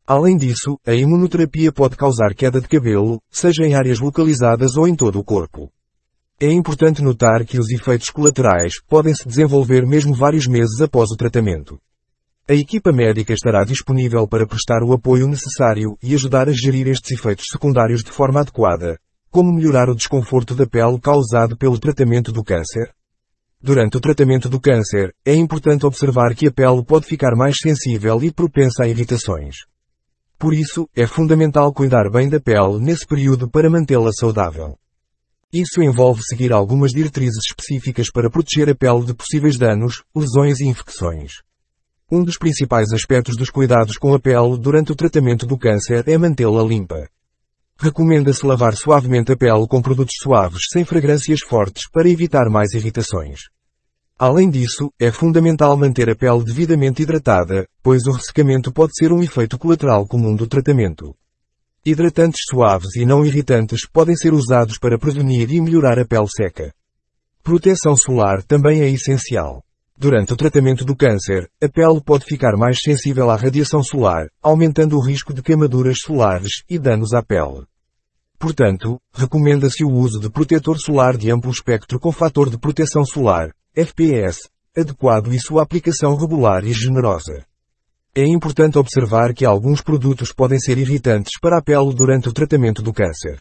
Além 0.10 0.38
disso, 0.38 0.76
a 0.88 0.96
imunoterapia 0.96 1.72
pode 1.72 1.96
causar 1.96 2.34
queda 2.34 2.60
de 2.60 2.68
cabelo, 2.68 3.22
seja 3.30 3.64
em 3.64 3.76
áreas 3.76 4.00
localizadas 4.00 4.76
ou 4.76 4.88
em 4.88 4.96
todo 4.96 5.20
o 5.20 5.24
corpo. 5.24 5.72
É 6.40 6.52
importante 6.52 7.04
notar 7.04 7.46
que 7.46 7.60
os 7.60 7.70
efeitos 7.70 8.10
colaterais 8.10 8.82
podem 8.88 9.14
se 9.14 9.28
desenvolver 9.28 9.86
mesmo 9.86 10.16
vários 10.16 10.48
meses 10.48 10.82
após 10.82 11.12
o 11.12 11.16
tratamento. 11.16 11.80
A 12.50 12.56
equipa 12.56 12.92
médica 12.92 13.34
estará 13.34 13.64
disponível 13.64 14.28
para 14.28 14.48
prestar 14.48 14.82
o 14.82 14.94
apoio 14.94 15.28
necessário 15.28 15.96
e 16.02 16.16
ajudar 16.16 16.50
a 16.50 16.54
gerir 16.54 16.88
estes 16.88 17.12
efeitos 17.12 17.46
secundários 17.52 18.02
de 18.02 18.10
forma 18.10 18.40
adequada, 18.40 18.98
como 19.30 19.54
melhorar 19.54 19.92
o 19.92 19.96
desconforto 19.96 20.56
da 20.56 20.66
pele 20.66 21.00
causado 21.00 21.56
pelo 21.56 21.78
tratamento 21.78 22.32
do 22.32 22.44
câncer. 22.44 22.92
Durante 23.62 23.98
o 23.98 24.02
tratamento 24.02 24.50
do 24.50 24.60
câncer, 24.60 25.14
é 25.24 25.36
importante 25.36 25.86
observar 25.86 26.34
que 26.34 26.48
a 26.48 26.52
pele 26.52 26.84
pode 26.84 27.06
ficar 27.06 27.36
mais 27.36 27.58
sensível 27.62 28.24
e 28.24 28.32
propensa 28.32 28.86
a 28.86 28.88
irritações. 28.88 29.70
Por 30.40 30.54
isso, 30.54 30.88
é 30.96 31.06
fundamental 31.06 31.74
cuidar 31.74 32.10
bem 32.10 32.30
da 32.30 32.40
pele 32.40 32.80
nesse 32.80 33.06
período 33.06 33.50
para 33.50 33.70
mantê-la 33.70 34.10
saudável. 34.14 34.78
Isso 35.52 35.82
envolve 35.82 36.22
seguir 36.24 36.54
algumas 36.54 36.92
diretrizes 36.92 37.42
específicas 37.50 38.10
para 38.10 38.30
proteger 38.30 38.70
a 38.70 38.76
pele 38.76 39.04
de 39.04 39.14
possíveis 39.14 39.58
danos, 39.58 40.02
lesões 40.16 40.62
e 40.62 40.66
infecções. 40.66 41.42
Um 42.10 42.24
dos 42.24 42.38
principais 42.38 42.94
aspectos 42.94 43.36
dos 43.36 43.50
cuidados 43.50 43.98
com 43.98 44.14
a 44.14 44.20
pele 44.20 44.58
durante 44.58 44.94
o 44.94 44.96
tratamento 44.96 45.46
do 45.46 45.58
câncer 45.58 46.08
é 46.08 46.18
mantê-la 46.18 46.64
limpa. 46.64 47.10
Recomenda-se 47.78 48.46
lavar 48.46 48.78
suavemente 48.78 49.34
a 49.34 49.38
pele 49.38 49.68
com 49.68 49.82
produtos 49.82 50.16
suaves 50.22 50.62
sem 50.72 50.86
fragrâncias 50.86 51.42
fortes 51.42 51.90
para 51.92 52.08
evitar 52.08 52.50
mais 52.50 52.72
irritações. 52.72 53.42
Além 54.22 54.50
disso, 54.50 54.92
é 55.00 55.14
fundamental 55.14 55.78
manter 55.78 56.10
a 56.10 56.16
pele 56.16 56.44
devidamente 56.44 57.02
hidratada, 57.02 57.66
pois 57.82 58.06
o 58.06 58.12
ressecamento 58.12 58.70
pode 58.70 58.92
ser 58.94 59.14
um 59.14 59.24
efeito 59.24 59.58
colateral 59.58 60.06
comum 60.06 60.36
do 60.36 60.46
tratamento. 60.46 61.16
Hidratantes 61.86 62.42
suaves 62.50 62.98
e 62.98 63.06
não 63.06 63.26
irritantes 63.26 63.88
podem 63.90 64.18
ser 64.18 64.34
usados 64.34 64.78
para 64.78 65.00
prevenir 65.00 65.50
e 65.54 65.62
melhorar 65.62 65.98
a 65.98 66.06
pele 66.06 66.28
seca. 66.28 66.74
Proteção 67.42 67.96
solar 67.96 68.44
também 68.44 68.82
é 68.82 68.90
essencial. 68.90 69.64
Durante 69.98 70.34
o 70.34 70.36
tratamento 70.36 70.84
do 70.84 70.98
câncer, 70.98 71.50
a 71.64 71.70
pele 71.70 72.02
pode 72.04 72.26
ficar 72.26 72.58
mais 72.58 72.78
sensível 72.84 73.30
à 73.30 73.38
radiação 73.38 73.82
solar, 73.82 74.28
aumentando 74.44 74.98
o 74.98 75.02
risco 75.02 75.34
de 75.34 75.42
queimaduras 75.42 75.96
solares 76.04 76.64
e 76.70 76.78
danos 76.78 77.14
à 77.14 77.24
pele. 77.24 77.64
Portanto, 78.38 79.00
recomenda-se 79.14 79.86
o 79.86 79.90
uso 79.90 80.20
de 80.20 80.30
protetor 80.30 80.78
solar 80.78 81.16
de 81.16 81.32
amplo 81.32 81.52
espectro 81.52 81.98
com 82.02 82.12
fator 82.12 82.50
de 82.50 82.58
proteção 82.58 83.06
solar, 83.06 83.54
FPS, 83.76 84.50
adequado 84.76 85.32
e 85.32 85.40
sua 85.40 85.62
aplicação 85.62 86.16
regular 86.16 86.66
e 86.66 86.74
generosa. 86.74 87.46
É 88.16 88.26
importante 88.26 88.80
observar 88.80 89.32
que 89.32 89.46
alguns 89.46 89.80
produtos 89.80 90.34
podem 90.34 90.60
ser 90.60 90.80
irritantes 90.80 91.40
para 91.40 91.60
a 91.60 91.62
pele 91.62 91.94
durante 91.94 92.28
o 92.28 92.34
tratamento 92.34 92.82
do 92.82 92.92
câncer. 92.92 93.40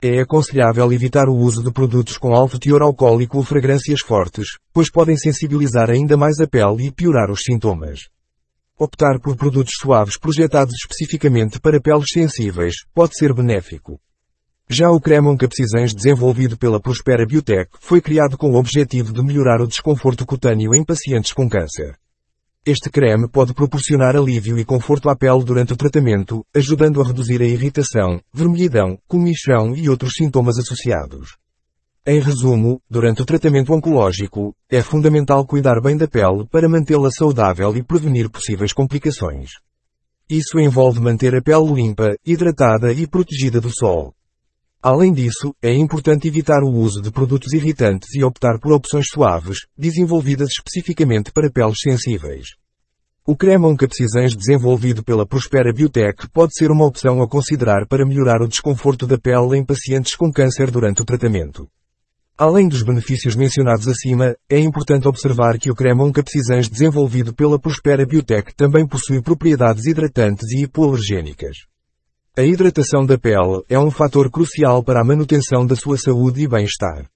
É 0.00 0.18
aconselhável 0.18 0.90
evitar 0.90 1.28
o 1.28 1.36
uso 1.36 1.62
de 1.62 1.70
produtos 1.70 2.16
com 2.16 2.34
alto 2.34 2.58
teor 2.58 2.80
alcoólico 2.80 3.36
ou 3.36 3.44
fragrâncias 3.44 4.00
fortes, 4.00 4.58
pois 4.72 4.90
podem 4.90 5.18
sensibilizar 5.18 5.90
ainda 5.90 6.16
mais 6.16 6.40
a 6.40 6.46
pele 6.46 6.86
e 6.86 6.90
piorar 6.90 7.30
os 7.30 7.42
sintomas. 7.42 8.08
Optar 8.78 9.20
por 9.20 9.36
produtos 9.36 9.74
suaves 9.78 10.18
projetados 10.18 10.74
especificamente 10.74 11.60
para 11.60 11.82
peles 11.82 12.06
sensíveis 12.10 12.76
pode 12.94 13.14
ser 13.14 13.34
benéfico. 13.34 14.00
Já 14.72 14.88
o 14.88 15.00
creme 15.00 15.36
capsizens 15.36 15.92
desenvolvido 15.92 16.56
pela 16.56 16.78
Prospera 16.78 17.26
Biotech 17.26 17.68
foi 17.80 18.00
criado 18.00 18.38
com 18.38 18.52
o 18.52 18.54
objetivo 18.54 19.12
de 19.12 19.20
melhorar 19.20 19.60
o 19.60 19.66
desconforto 19.66 20.24
cutâneo 20.24 20.72
em 20.72 20.84
pacientes 20.84 21.32
com 21.32 21.48
câncer. 21.48 21.96
Este 22.64 22.88
creme 22.88 23.28
pode 23.28 23.52
proporcionar 23.52 24.14
alívio 24.14 24.56
e 24.56 24.64
conforto 24.64 25.10
à 25.10 25.16
pele 25.16 25.42
durante 25.42 25.72
o 25.72 25.76
tratamento, 25.76 26.46
ajudando 26.54 27.02
a 27.02 27.04
reduzir 27.04 27.42
a 27.42 27.46
irritação, 27.46 28.20
vermelhidão, 28.32 28.96
comichão 29.08 29.74
e 29.74 29.90
outros 29.90 30.12
sintomas 30.16 30.56
associados. 30.56 31.36
Em 32.06 32.20
resumo, 32.20 32.80
durante 32.88 33.22
o 33.22 33.26
tratamento 33.26 33.72
oncológico, 33.72 34.54
é 34.70 34.80
fundamental 34.82 35.44
cuidar 35.44 35.80
bem 35.82 35.96
da 35.96 36.06
pele 36.06 36.46
para 36.48 36.68
mantê-la 36.68 37.10
saudável 37.10 37.76
e 37.76 37.82
prevenir 37.82 38.30
possíveis 38.30 38.72
complicações. 38.72 39.50
Isso 40.30 40.60
envolve 40.60 41.00
manter 41.00 41.34
a 41.34 41.42
pele 41.42 41.72
limpa, 41.72 42.14
hidratada 42.24 42.92
e 42.92 43.04
protegida 43.04 43.60
do 43.60 43.68
sol. 43.68 44.14
Além 44.82 45.12
disso, 45.12 45.54
é 45.60 45.74
importante 45.74 46.26
evitar 46.26 46.62
o 46.62 46.72
uso 46.72 47.02
de 47.02 47.10
produtos 47.10 47.52
irritantes 47.52 48.14
e 48.14 48.24
optar 48.24 48.58
por 48.58 48.72
opções 48.72 49.04
suaves, 49.12 49.66
desenvolvidas 49.76 50.48
especificamente 50.56 51.30
para 51.30 51.50
peles 51.50 51.76
sensíveis. 51.82 52.46
O 53.26 53.36
creme 53.36 53.76
capsizens 53.76 54.34
desenvolvido 54.34 55.04
pela 55.04 55.26
Prospera 55.26 55.70
Biotech 55.70 56.26
pode 56.30 56.54
ser 56.54 56.70
uma 56.70 56.86
opção 56.86 57.20
a 57.20 57.28
considerar 57.28 57.86
para 57.86 58.06
melhorar 58.06 58.40
o 58.40 58.48
desconforto 58.48 59.06
da 59.06 59.18
pele 59.18 59.58
em 59.58 59.64
pacientes 59.64 60.16
com 60.16 60.32
câncer 60.32 60.70
durante 60.70 61.02
o 61.02 61.04
tratamento. 61.04 61.68
Além 62.38 62.66
dos 62.66 62.82
benefícios 62.82 63.36
mencionados 63.36 63.86
acima, 63.86 64.34
é 64.48 64.58
importante 64.58 65.06
observar 65.06 65.58
que 65.58 65.70
o 65.70 65.74
creme 65.74 66.00
oncapsizãs 66.00 66.70
desenvolvido 66.70 67.34
pela 67.34 67.60
Prospera 67.60 68.06
Biotech 68.06 68.54
também 68.54 68.88
possui 68.88 69.20
propriedades 69.20 69.84
hidratantes 69.84 70.50
e 70.52 70.62
hipoalergênicas. 70.64 71.68
A 72.36 72.44
hidratação 72.44 73.04
da 73.04 73.18
pele 73.18 73.64
é 73.68 73.76
um 73.76 73.90
fator 73.90 74.30
crucial 74.30 74.84
para 74.84 75.00
a 75.00 75.04
manutenção 75.04 75.66
da 75.66 75.74
sua 75.74 75.98
saúde 75.98 76.42
e 76.42 76.46
bem-estar. 76.46 77.10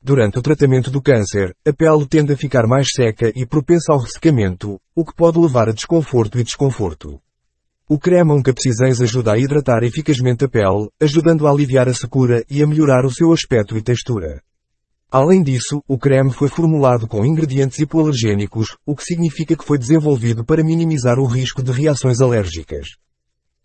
Durante 0.00 0.38
o 0.38 0.42
tratamento 0.42 0.92
do 0.92 1.02
câncer, 1.02 1.52
a 1.66 1.72
pele 1.72 2.06
tende 2.06 2.32
a 2.32 2.36
ficar 2.36 2.64
mais 2.68 2.86
seca 2.94 3.32
e 3.34 3.44
propensa 3.44 3.92
ao 3.92 3.98
ressecamento, 3.98 4.80
o 4.94 5.04
que 5.04 5.12
pode 5.12 5.40
levar 5.40 5.68
a 5.68 5.72
desconforto 5.72 6.38
e 6.38 6.44
desconforto. 6.44 7.20
O 7.88 7.98
creme 7.98 8.30
oncapsizãs 8.30 9.00
ajuda 9.00 9.32
a 9.32 9.38
hidratar 9.38 9.82
eficazmente 9.82 10.44
a 10.44 10.48
pele, 10.48 10.88
ajudando 11.02 11.48
a 11.48 11.50
aliviar 11.50 11.88
a 11.88 11.94
secura 11.94 12.44
e 12.48 12.62
a 12.62 12.66
melhorar 12.66 13.04
o 13.04 13.12
seu 13.12 13.32
aspecto 13.32 13.76
e 13.76 13.82
textura. 13.82 14.40
Além 15.10 15.42
disso, 15.42 15.82
o 15.88 15.98
creme 15.98 16.32
foi 16.32 16.48
formulado 16.48 17.08
com 17.08 17.26
ingredientes 17.26 17.80
hipoalergênicos, 17.80 18.76
o 18.86 18.94
que 18.94 19.02
significa 19.02 19.56
que 19.56 19.64
foi 19.64 19.78
desenvolvido 19.78 20.44
para 20.44 20.62
minimizar 20.62 21.18
o 21.18 21.26
risco 21.26 21.60
de 21.60 21.72
reações 21.72 22.20
alérgicas. 22.20 22.86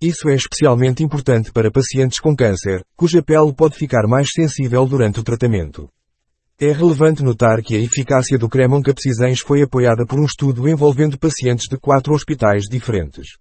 Isso 0.01 0.29
é 0.29 0.33
especialmente 0.33 1.03
importante 1.03 1.51
para 1.51 1.69
pacientes 1.69 2.21
com 2.21 2.33
câncer, 2.33 2.81
cuja 2.95 3.21
pele 3.21 3.53
pode 3.53 3.75
ficar 3.75 4.07
mais 4.07 4.29
sensível 4.33 4.85
durante 4.85 5.19
o 5.19 5.23
tratamento. 5.23 5.89
É 6.57 6.71
relevante 6.71 7.21
notar 7.21 7.62
que 7.62 7.75
a 7.75 7.79
eficácia 7.79 8.38
do 8.38 8.47
creme 8.47 8.75
oncapsizãs 8.75 9.41
foi 9.41 9.62
apoiada 9.62 10.05
por 10.05 10.17
um 10.17 10.23
estudo 10.23 10.69
envolvendo 10.69 11.19
pacientes 11.19 11.67
de 11.69 11.77
quatro 11.77 12.13
hospitais 12.13 12.63
diferentes. 12.69 13.38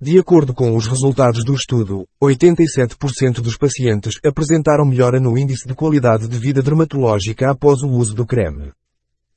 De 0.00 0.18
acordo 0.18 0.52
com 0.52 0.76
os 0.76 0.88
resultados 0.88 1.44
do 1.44 1.54
estudo, 1.54 2.04
87% 2.20 3.40
dos 3.40 3.56
pacientes 3.56 4.18
apresentaram 4.24 4.84
melhora 4.84 5.20
no 5.20 5.38
índice 5.38 5.68
de 5.68 5.74
qualidade 5.74 6.26
de 6.26 6.38
vida 6.38 6.60
dermatológica 6.60 7.52
após 7.52 7.82
o 7.82 7.88
uso 7.88 8.16
do 8.16 8.26
creme. 8.26 8.72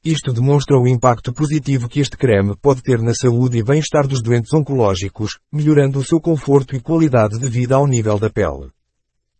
Isto 0.03 0.31
demonstra 0.31 0.77
o 0.77 0.87
impacto 0.87 1.33
positivo 1.33 1.89
que 1.89 1.99
este 1.99 2.15
creme 2.15 2.55
pode 2.61 2.81
ter 2.81 3.01
na 3.01 3.13
saúde 3.13 3.57
e 3.57 3.63
bem-estar 3.63 4.07
dos 4.07 4.21
doentes 4.21 4.53
oncológicos, 4.53 5.39
melhorando 5.51 5.99
o 5.99 6.03
seu 6.03 6.21
conforto 6.21 6.75
e 6.75 6.79
qualidade 6.79 7.37
de 7.39 7.49
vida 7.49 7.75
ao 7.75 7.87
nível 7.87 8.17
da 8.17 8.29
pele. 8.29 8.69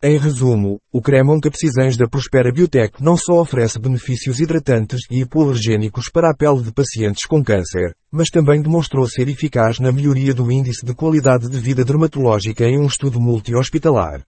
Em 0.02 0.16
resumo, 0.18 0.80
o 0.92 1.02
creme 1.02 1.32
oncapsizãs 1.32 1.98
da 1.98 2.08
Prospera 2.08 2.52
Biotech 2.52 3.02
não 3.02 3.18
só 3.18 3.42
oferece 3.42 3.80
benefícios 3.80 4.40
hidratantes 4.40 5.02
e 5.10 5.22
hipoalergênicos 5.22 6.06
para 6.14 6.30
a 6.30 6.36
pele 6.36 6.62
de 6.62 6.72
pacientes 6.72 7.26
com 7.26 7.44
câncer, 7.44 7.96
mas 8.12 8.30
também 8.30 8.62
demonstrou 8.62 9.08
ser 9.08 9.28
eficaz 9.28 9.80
na 9.80 9.92
melhoria 9.92 10.36
do 10.36 10.52
índice 10.52 10.86
de 10.86 10.94
qualidade 10.94 11.50
de 11.50 11.60
vida 11.60 11.84
dermatológica 11.84 12.64
em 12.66 12.78
um 12.78 12.86
estudo 12.86 13.20
multi-hospitalar. 13.20 14.24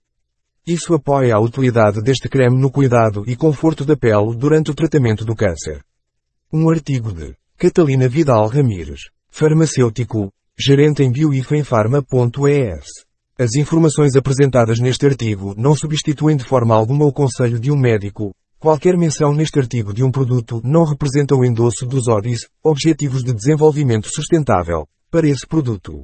Isso 0.65 0.94
apoia 0.94 1.36
a 1.36 1.39
utilidade 1.39 2.02
deste 2.02 2.28
creme 2.28 2.60
no 2.60 2.72
cuidado 2.72 3.24
e 3.28 3.36
conforto 3.36 3.86
da 3.86 3.96
pele 3.96 4.36
durante 4.36 4.72
o 4.72 4.76
tratamento 4.76 5.24
do 5.24 5.36
câncer. 5.36 5.84
Um 6.52 6.68
artigo 6.68 7.14
de 7.14 7.36
Catalina 7.60 8.08
Vidal 8.08 8.48
Ramires, 8.48 9.12
farmacêutico, 9.30 10.34
gerente 10.58 11.04
em 11.04 11.12
bioifenfarma.es. 11.12 12.86
As 13.38 13.54
informações 13.54 14.16
apresentadas 14.16 14.80
neste 14.80 15.06
artigo 15.06 15.54
não 15.56 15.76
substituem 15.76 16.36
de 16.36 16.44
forma 16.44 16.74
alguma 16.74 17.06
o 17.06 17.14
conselho 17.14 17.60
de 17.60 17.72
um 17.72 17.78
médico. 17.78 18.34
Qualquer 18.58 18.98
menção 18.98 19.32
neste 19.32 19.60
artigo 19.60 19.94
de 19.94 20.04
um 20.04 20.10
produto 20.10 20.60
não 20.64 20.86
representa 20.86 21.36
o 21.36 21.46
endosso 21.46 21.86
dos 21.86 22.08
ODIs, 22.08 22.48
Objetivos 22.64 23.24
de 23.24 23.32
Desenvolvimento 23.32 24.08
Sustentável, 24.12 24.88
para 25.12 25.30
esse 25.30 25.46
produto. 25.46 26.04